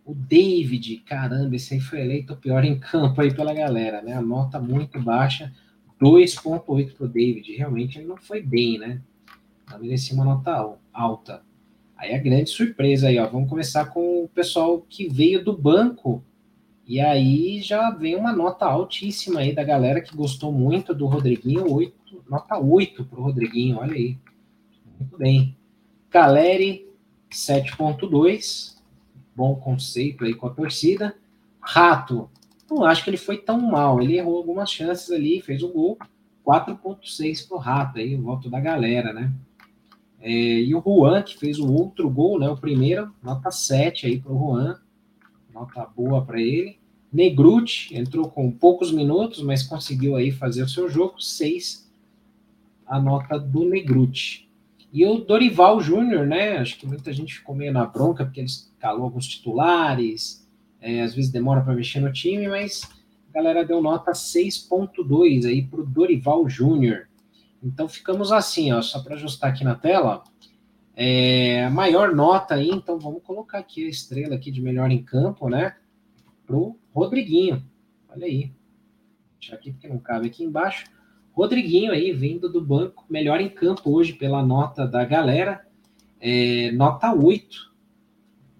O 0.04 0.16
David, 0.16 1.04
caramba, 1.06 1.56
esse 1.56 1.76
aí 1.76 1.80
foi 1.80 2.02
eleito 2.02 2.34
o 2.34 2.38
pior 2.38 2.64
em 2.64 2.80
campo 2.80 3.22
aí 3.22 3.32
pela 3.32 3.54
galera, 3.54 4.02
né? 4.02 4.14
A 4.14 4.22
nota 4.22 4.60
muito 4.60 5.00
baixa, 5.00 5.54
2,8 6.02 6.94
para 6.96 7.06
o 7.06 7.10
David. 7.10 7.56
Realmente 7.56 8.00
ele 8.00 8.08
não 8.08 8.18
foi 8.18 8.42
bem, 8.42 8.80
né? 8.80 9.00
Não 9.70 9.80
merecia 9.80 10.16
uma 10.16 10.26
nota 10.26 10.76
alta. 10.92 11.44
Aí 11.96 12.16
a 12.16 12.18
grande 12.18 12.50
surpresa 12.50 13.10
aí, 13.10 13.20
ó. 13.20 13.28
Vamos 13.28 13.50
começar 13.50 13.86
com 13.86 14.24
o 14.24 14.30
pessoal 14.30 14.82
que 14.90 15.08
veio 15.08 15.44
do 15.44 15.56
banco. 15.56 16.24
E 16.88 17.02
aí 17.02 17.62
já 17.62 17.92
vem 17.92 18.16
uma 18.16 18.32
nota 18.32 18.66
altíssima 18.66 19.42
aí 19.42 19.54
da 19.54 19.62
galera 19.62 20.00
que 20.00 20.16
gostou 20.16 20.54
muito 20.54 20.96
do 20.96 21.06
Rodriguinho, 21.06 21.70
8, 21.70 22.24
nota 22.30 22.58
8 22.58 23.04
para 23.04 23.20
o 23.20 23.24
Rodriguinho, 23.24 23.80
olha 23.80 23.94
aí. 23.94 24.18
Muito 24.98 25.18
bem. 25.18 25.58
Caleri, 26.10 26.88
7.2, 27.30 28.78
bom 29.36 29.56
conceito 29.56 30.24
aí 30.24 30.34
com 30.34 30.48
a 30.48 30.50
torcida. 30.50 31.14
Rato, 31.60 32.30
não 32.72 32.86
acho 32.86 33.04
que 33.04 33.10
ele 33.10 33.18
foi 33.18 33.38
tão 33.38 33.60
mal, 33.60 34.02
ele 34.02 34.18
errou 34.18 34.38
algumas 34.38 34.72
chances 34.72 35.12
ali, 35.12 35.42
fez 35.42 35.64
o 35.64 35.68
gol, 35.68 35.98
4.6 36.46 37.46
pro 37.50 37.58
Rato 37.58 38.00
aí, 38.00 38.16
o 38.16 38.22
voto 38.22 38.50
da 38.50 38.62
galera, 38.62 39.12
né? 39.12 39.34
É, 40.22 40.32
e 40.32 40.74
o 40.74 40.82
Juan, 40.82 41.22
que 41.22 41.38
fez 41.38 41.60
o 41.60 41.70
outro 41.70 42.10
gol, 42.10 42.40
né? 42.40 42.48
O 42.48 42.56
primeiro, 42.56 43.14
nota 43.22 43.52
7 43.52 44.08
aí 44.08 44.18
pro 44.18 44.38
Juan, 44.38 44.80
nota 45.60 45.86
boa 45.86 46.24
para 46.24 46.40
ele. 46.40 46.78
Negruti 47.12 47.96
entrou 47.98 48.30
com 48.30 48.52
poucos 48.52 48.92
minutos, 48.92 49.42
mas 49.42 49.64
conseguiu 49.64 50.16
aí 50.16 50.32
fazer 50.32 50.62
o 50.64 50.70
seu 50.70 50.90
jogo, 50.90 51.20
6 51.20 51.88
a 52.86 53.00
nota 53.00 53.38
do 53.38 53.66
Negruti. 53.66 54.48
E 54.94 55.06
o 55.06 55.18
Dorival 55.18 55.82
Júnior, 55.82 56.26
né? 56.26 56.58
Acho 56.58 56.78
que 56.78 56.88
muita 56.88 57.12
gente 57.12 57.36
ficou 57.36 57.54
meio 57.54 57.74
na 57.74 57.86
bronca, 57.86 58.24
porque 58.24 58.40
ele 58.40 58.48
calou 58.80 59.04
alguns 59.04 59.28
titulares, 59.28 60.48
é, 60.80 61.02
às 61.02 61.14
vezes 61.14 61.30
demora 61.30 61.62
para 61.62 61.76
mexer 61.76 62.00
no 62.00 62.12
time, 62.14 62.48
mas 62.48 62.84
a 63.30 63.34
galera 63.34 63.66
deu 63.66 63.82
nota 63.82 64.12
6.2 64.14 65.46
aí 65.46 65.64
para 65.64 65.82
o 65.82 65.86
Dorival 65.86 66.48
Júnior. 66.48 67.10
Então 67.62 67.90
ficamos 67.90 68.32
assim, 68.32 68.72
ó, 68.72 68.82
só 68.82 69.04
para 69.04 69.16
ajustar 69.16 69.50
aqui 69.52 69.64
na 69.64 69.76
tela. 69.76 70.24
É, 71.00 71.70
maior 71.70 72.16
nota 72.16 72.56
aí, 72.56 72.72
então 72.72 72.98
vamos 72.98 73.22
colocar 73.22 73.60
aqui 73.60 73.86
a 73.86 73.90
estrela 73.90 74.34
aqui 74.34 74.50
de 74.50 74.60
melhor 74.60 74.90
em 74.90 75.04
campo, 75.04 75.48
né? 75.48 75.76
Pro 76.44 76.76
Rodriguinho. 76.92 77.64
Olha 78.10 78.26
aí. 78.26 78.52
Deixa 79.40 79.54
aqui 79.54 79.72
porque 79.72 79.88
não 79.88 80.00
cabe 80.00 80.26
aqui 80.26 80.44
embaixo. 80.44 80.86
Rodriguinho 81.34 81.92
aí, 81.92 82.12
vindo 82.12 82.52
do 82.52 82.60
banco, 82.60 83.06
melhor 83.08 83.40
em 83.40 83.48
campo 83.48 83.92
hoje 83.96 84.14
pela 84.14 84.44
nota 84.44 84.88
da 84.88 85.06
galera, 85.06 85.68
é, 86.20 86.72
nota 86.72 87.14
8. 87.14 87.72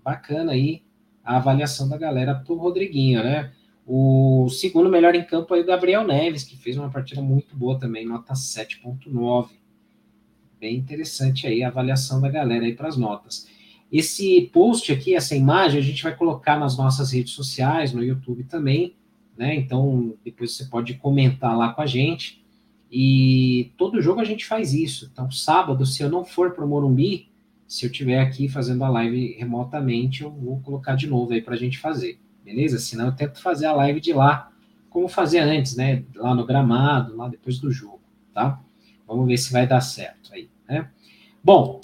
Bacana 0.04 0.52
aí 0.52 0.84
a 1.24 1.38
avaliação 1.38 1.90
da 1.90 1.98
galera 1.98 2.36
para 2.36 2.54
o 2.54 2.58
Rodriguinho, 2.58 3.24
né? 3.24 3.52
O 3.84 4.48
segundo 4.50 4.90
melhor 4.90 5.16
em 5.16 5.26
campo 5.26 5.56
aí 5.56 5.64
Gabriel 5.64 6.06
Neves, 6.06 6.44
que 6.44 6.56
fez 6.56 6.78
uma 6.78 6.92
partida 6.92 7.20
muito 7.20 7.58
boa 7.58 7.80
também, 7.80 8.06
nota 8.06 8.36
7.9. 8.36 9.50
Bem 10.60 10.76
interessante 10.76 11.46
aí 11.46 11.64
a 11.64 11.68
avaliação 11.68 12.20
da 12.20 12.30
galera 12.30 12.66
aí 12.66 12.74
para 12.74 12.88
as 12.88 12.98
notas. 12.98 13.48
Esse 13.92 14.50
post 14.52 14.92
aqui, 14.92 15.16
essa 15.16 15.36
imagem, 15.36 15.80
a 15.80 15.84
gente 15.84 16.04
vai 16.04 16.16
colocar 16.16 16.60
nas 16.60 16.78
nossas 16.78 17.12
redes 17.12 17.34
sociais, 17.34 17.94
no 17.94 18.04
YouTube 18.04 18.44
também, 18.44 18.96
né? 19.38 19.56
Então, 19.56 20.16
depois 20.26 20.54
você 20.56 20.66
pode 20.66 20.96
comentar 20.96 21.58
lá 21.58 21.74
com 21.74 21.82
a 21.82 21.86
gente. 21.86 22.44
E 22.92 23.72
todo 23.78 24.02
jogo 24.02 24.20
a 24.20 24.26
gente 24.26 24.46
faz 24.46 24.74
isso. 24.74 25.10
Então, 25.12 25.30
sábado, 25.30 25.86
se 25.86 26.02
eu 26.02 26.10
não 26.10 26.26
for 26.26 26.52
para 26.52 26.66
o 26.66 26.68
Morumbi, 26.68 27.30
se 27.68 27.86
eu 27.86 27.92
estiver 27.92 28.20
aqui 28.20 28.48
fazendo 28.48 28.84
a 28.84 28.90
live 28.90 29.36
remotamente, 29.38 30.24
eu 30.24 30.32
vou 30.32 30.60
colocar 30.62 30.96
de 30.96 31.06
novo 31.06 31.34
aí 31.34 31.42
para 31.42 31.54
a 31.54 31.58
gente 31.58 31.78
fazer, 31.78 32.18
beleza? 32.44 32.80
Senão 32.80 33.08
eu 33.08 33.16
tento 33.16 33.42
fazer 33.42 33.66
a 33.66 33.74
live 33.74 34.00
de 34.00 34.14
lá, 34.14 34.52
como 34.90 35.08
fazia 35.10 35.44
antes, 35.44 35.76
né? 35.76 36.04
Lá 36.16 36.34
no 36.34 36.46
gramado, 36.46 37.16
lá 37.16 37.28
depois 37.28 37.60
do 37.60 37.70
jogo, 37.70 38.02
tá? 38.34 38.62
Vamos 39.08 39.26
ver 39.26 39.38
se 39.38 39.54
vai 39.54 39.66
dar 39.66 39.82
certo 39.82 40.34
aí, 40.34 40.50
né? 40.68 40.90
Bom, 41.44 41.80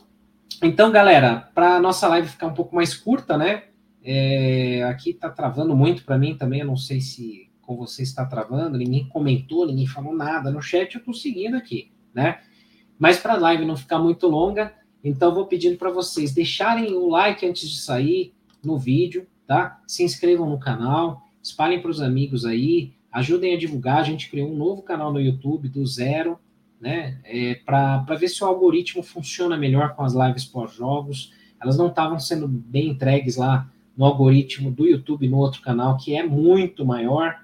então, 0.61 0.91
galera, 0.91 1.49
para 1.55 1.79
nossa 1.79 2.07
live 2.09 2.27
ficar 2.27 2.47
um 2.47 2.53
pouco 2.53 2.75
mais 2.75 2.93
curta, 2.93 3.37
né? 3.37 3.63
É, 4.03 4.83
aqui 4.83 5.13
tá 5.13 5.29
travando 5.29 5.75
muito 5.75 6.03
para 6.03 6.17
mim 6.17 6.35
também, 6.35 6.59
eu 6.59 6.67
não 6.67 6.75
sei 6.75 6.99
se 6.99 7.49
com 7.61 7.77
você 7.77 8.03
está 8.03 8.25
travando, 8.25 8.77
ninguém 8.77 9.07
comentou, 9.07 9.65
ninguém 9.65 9.87
falou 9.87 10.13
nada 10.13 10.51
no 10.51 10.61
chat, 10.61 10.93
eu 10.93 10.99
estou 10.99 11.13
seguindo 11.13 11.55
aqui, 11.55 11.91
né? 12.13 12.41
Mas 12.99 13.17
para 13.17 13.33
a 13.33 13.37
live 13.37 13.65
não 13.65 13.77
ficar 13.77 13.99
muito 13.99 14.27
longa, 14.27 14.73
Então, 15.03 15.35
vou 15.35 15.45
pedindo 15.45 15.77
para 15.77 15.91
vocês 15.91 16.33
deixarem 16.33 16.93
o 16.93 17.09
like 17.09 17.45
antes 17.45 17.69
de 17.69 17.81
sair 17.81 18.33
no 18.63 18.77
vídeo, 18.77 19.27
tá? 19.45 19.81
Se 19.85 20.01
inscrevam 20.01 20.49
no 20.49 20.57
canal, 20.57 21.21
espalhem 21.41 21.81
para 21.81 21.91
os 21.91 22.01
amigos 22.01 22.45
aí, 22.45 22.93
ajudem 23.11 23.53
a 23.53 23.57
divulgar. 23.57 23.97
A 23.97 24.03
gente 24.03 24.29
criou 24.29 24.49
um 24.49 24.55
novo 24.55 24.81
canal 24.81 25.11
no 25.11 25.19
YouTube 25.19 25.67
do 25.67 25.85
zero, 25.85 26.39
né? 26.83 27.17
É, 27.23 27.55
para 27.65 28.03
ver 28.19 28.27
se 28.27 28.43
o 28.43 28.47
algoritmo 28.47 29.01
funciona 29.01 29.57
melhor 29.57 29.95
com 29.95 30.03
as 30.03 30.13
lives 30.13 30.43
pós-jogos. 30.43 31.31
Elas 31.61 31.77
não 31.77 31.87
estavam 31.87 32.19
sendo 32.19 32.45
bem 32.45 32.89
entregues 32.89 33.37
lá 33.37 33.71
no 33.95 34.03
algoritmo 34.03 34.69
do 34.69 34.85
YouTube, 34.85 35.29
no 35.29 35.37
outro 35.37 35.61
canal, 35.61 35.95
que 35.95 36.13
é 36.13 36.23
muito 36.23 36.85
maior, 36.85 37.39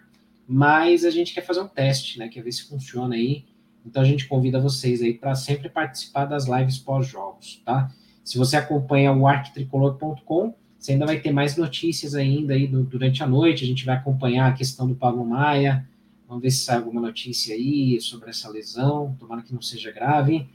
mas 0.45 1.06
a 1.06 1.10
gente 1.10 1.34
quer 1.34 1.45
fazer 1.45 1.62
um 1.62 1.69
teste, 1.69 2.19
né? 2.19 2.28
Quer 2.28 2.43
ver 2.43 2.52
se 2.52 2.67
funciona 2.67 3.15
aí. 3.15 3.45
Então 3.86 4.04
a 4.04 4.06
gente 4.06 4.28
convida 4.28 4.60
vocês 4.60 5.02
aí 5.02 5.13
para 5.13 5.34
sempre 5.36 5.69
participar 5.69 6.25
das 6.25 6.45
lives 6.45 6.78
pós-jogos, 6.78 7.62
tá? 7.63 7.89
Se 8.25 8.38
você 8.38 8.58
acompanha 8.58 9.13
o 9.13 9.25
arquitricolor.com, 9.25 10.54
você 10.78 10.91
ainda 10.91 11.06
vai 11.06 11.17
ter 11.19 11.32
mais 11.32 11.56
notícias 11.56 12.13
ainda 12.13 12.54
aí 12.54 12.67
durante 12.67 13.23
a 13.23 13.28
noite. 13.28 13.63
A 13.63 13.67
gente 13.67 13.86
vai 13.86 13.95
acompanhar 13.95 14.49
a 14.49 14.54
questão 14.54 14.86
do 14.86 14.95
Pablo 14.95 15.25
Maia. 15.25 15.88
Vamos 16.29 16.43
ver 16.43 16.51
se 16.51 16.63
sai 16.63 16.77
alguma 16.77 17.01
notícia 17.01 17.55
aí 17.55 17.99
sobre 17.99 18.29
essa 18.29 18.47
lesão. 18.47 19.17
Tomara 19.19 19.41
que 19.41 19.51
não 19.51 19.63
seja 19.63 19.91
grave. 19.91 20.47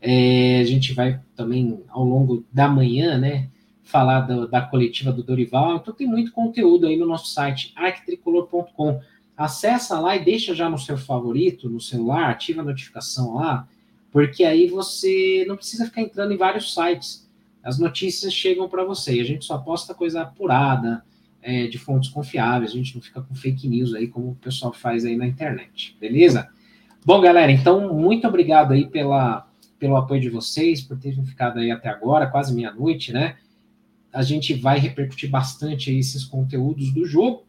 É, 0.00 0.60
a 0.60 0.64
gente 0.64 0.94
vai 0.94 1.20
também, 1.34 1.82
ao 1.88 2.04
longo 2.04 2.44
da 2.52 2.68
manhã, 2.68 3.18
né, 3.18 3.48
falar 3.82 4.20
do, 4.20 4.46
da 4.46 4.60
coletiva 4.60 5.10
do 5.10 5.24
Dorival. 5.24 5.78
Então 5.78 5.92
tem 5.92 6.06
muito 6.06 6.30
conteúdo 6.30 6.86
aí 6.86 6.96
no 6.96 7.06
nosso 7.06 7.26
site, 7.26 7.72
arquitricolor.com. 7.74 9.00
Acessa 9.36 9.98
lá 9.98 10.14
e 10.14 10.24
deixa 10.24 10.54
já 10.54 10.70
no 10.70 10.78
seu 10.78 10.96
favorito, 10.96 11.68
no 11.68 11.80
celular, 11.80 12.30
ativa 12.30 12.60
a 12.62 12.64
notificação 12.64 13.34
lá, 13.34 13.68
porque 14.12 14.44
aí 14.44 14.68
você 14.68 15.44
não 15.48 15.56
precisa 15.56 15.86
ficar 15.86 16.02
entrando 16.02 16.32
em 16.32 16.38
vários 16.38 16.72
sites. 16.72 17.28
As 17.64 17.80
notícias 17.80 18.32
chegam 18.32 18.68
para 18.68 18.84
você. 18.84 19.18
A 19.18 19.24
gente 19.24 19.44
só 19.44 19.58
posta 19.58 19.92
coisa 19.92 20.22
apurada, 20.22 21.04
é, 21.42 21.66
de 21.66 21.78
fontes 21.78 22.10
confiáveis. 22.10 22.70
A 22.70 22.74
gente 22.74 22.94
não 22.94 23.02
fica 23.02 23.20
com 23.20 23.34
fake 23.34 23.68
news 23.68 23.94
aí, 23.94 24.08
como 24.08 24.30
o 24.30 24.34
pessoal 24.36 24.72
faz 24.72 25.04
aí 25.04 25.16
na 25.16 25.26
internet. 25.26 25.96
Beleza? 26.00 26.48
Bom, 27.04 27.20
galera, 27.20 27.52
então, 27.52 27.94
muito 27.94 28.26
obrigado 28.26 28.72
aí 28.72 28.86
pela, 28.86 29.48
pelo 29.78 29.96
apoio 29.96 30.20
de 30.20 30.28
vocês, 30.28 30.80
por 30.80 30.98
terem 30.98 31.24
ficado 31.24 31.58
aí 31.58 31.70
até 31.70 31.88
agora, 31.88 32.26
quase 32.26 32.54
meia-noite, 32.54 33.12
né? 33.12 33.36
A 34.12 34.22
gente 34.22 34.54
vai 34.54 34.78
repercutir 34.78 35.30
bastante 35.30 35.90
aí 35.90 35.98
esses 35.98 36.24
conteúdos 36.24 36.92
do 36.92 37.04
jogo. 37.04 37.46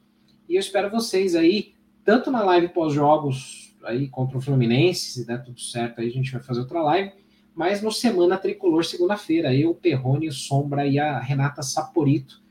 E 0.47 0.56
eu 0.56 0.60
espero 0.60 0.91
vocês 0.91 1.36
aí 1.36 1.73
tanto 2.04 2.32
na 2.32 2.43
live 2.43 2.69
pós-jogos 2.69 3.76
aí 3.84 4.08
contra 4.08 4.38
o 4.38 4.41
Fluminense, 4.41 5.12
se 5.12 5.26
der 5.26 5.43
tudo 5.43 5.60
certo, 5.60 6.00
aí 6.00 6.08
a 6.08 6.12
gente 6.12 6.32
vai 6.32 6.41
fazer 6.41 6.62
outra 6.62 6.82
live, 6.82 7.12
mas 7.56 7.82
no 7.82 7.91
Semana 7.91 8.38
Tricolor, 8.38 8.86
segunda-feira, 8.86 9.54
eu, 9.54 9.73
Perrone, 9.73 10.32
Sombra 10.32 10.86
e 10.86 11.00
a 11.00 11.19
Renata 11.19 11.63
Saporito, 11.63 12.41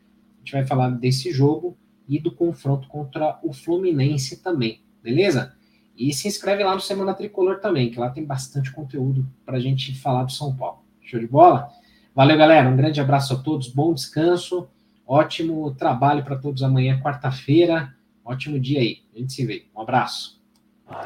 gente 0.46 0.52
vai 0.52 0.64
falar 0.64 0.90
desse 0.90 1.32
jogo 1.32 1.76
e 2.08 2.20
do 2.20 2.30
confronto 2.30 2.86
contra 2.86 3.36
o 3.42 3.52
Fluminense 3.52 4.42
também, 4.42 4.80
beleza? 5.02 5.52
E 5.96 6.14
se 6.14 6.28
inscreve 6.28 6.62
lá 6.62 6.72
no 6.72 6.80
Semana 6.80 7.14
Tricolor 7.14 7.58
também, 7.58 7.90
que 7.90 7.98
lá 7.98 8.10
tem 8.10 8.24
bastante 8.24 8.70
conteúdo 8.70 9.26
para 9.44 9.56
a 9.56 9.60
gente 9.60 9.92
falar 9.98 10.22
do 10.22 10.30
São 10.30 10.54
Paulo. 10.54 10.84
Show 11.02 11.18
de 11.18 11.26
bola? 11.26 11.68
Valeu, 12.14 12.38
galera. 12.38 12.68
Um 12.68 12.76
grande 12.76 13.00
abraço 13.00 13.34
a 13.34 13.36
todos, 13.36 13.68
bom 13.68 13.92
descanso, 13.92 14.68
ótimo 15.04 15.74
trabalho 15.74 16.22
para 16.22 16.36
todos 16.36 16.62
amanhã, 16.62 17.00
quarta-feira. 17.00 17.92
Ótimo 18.24 18.60
dia 18.60 18.80
aí. 18.80 18.98
A 19.14 19.18
gente 19.18 19.32
se 19.32 19.44
vê. 19.44 19.66
Um 19.74 19.80
abraço. 19.80 20.40
A. 20.88 20.96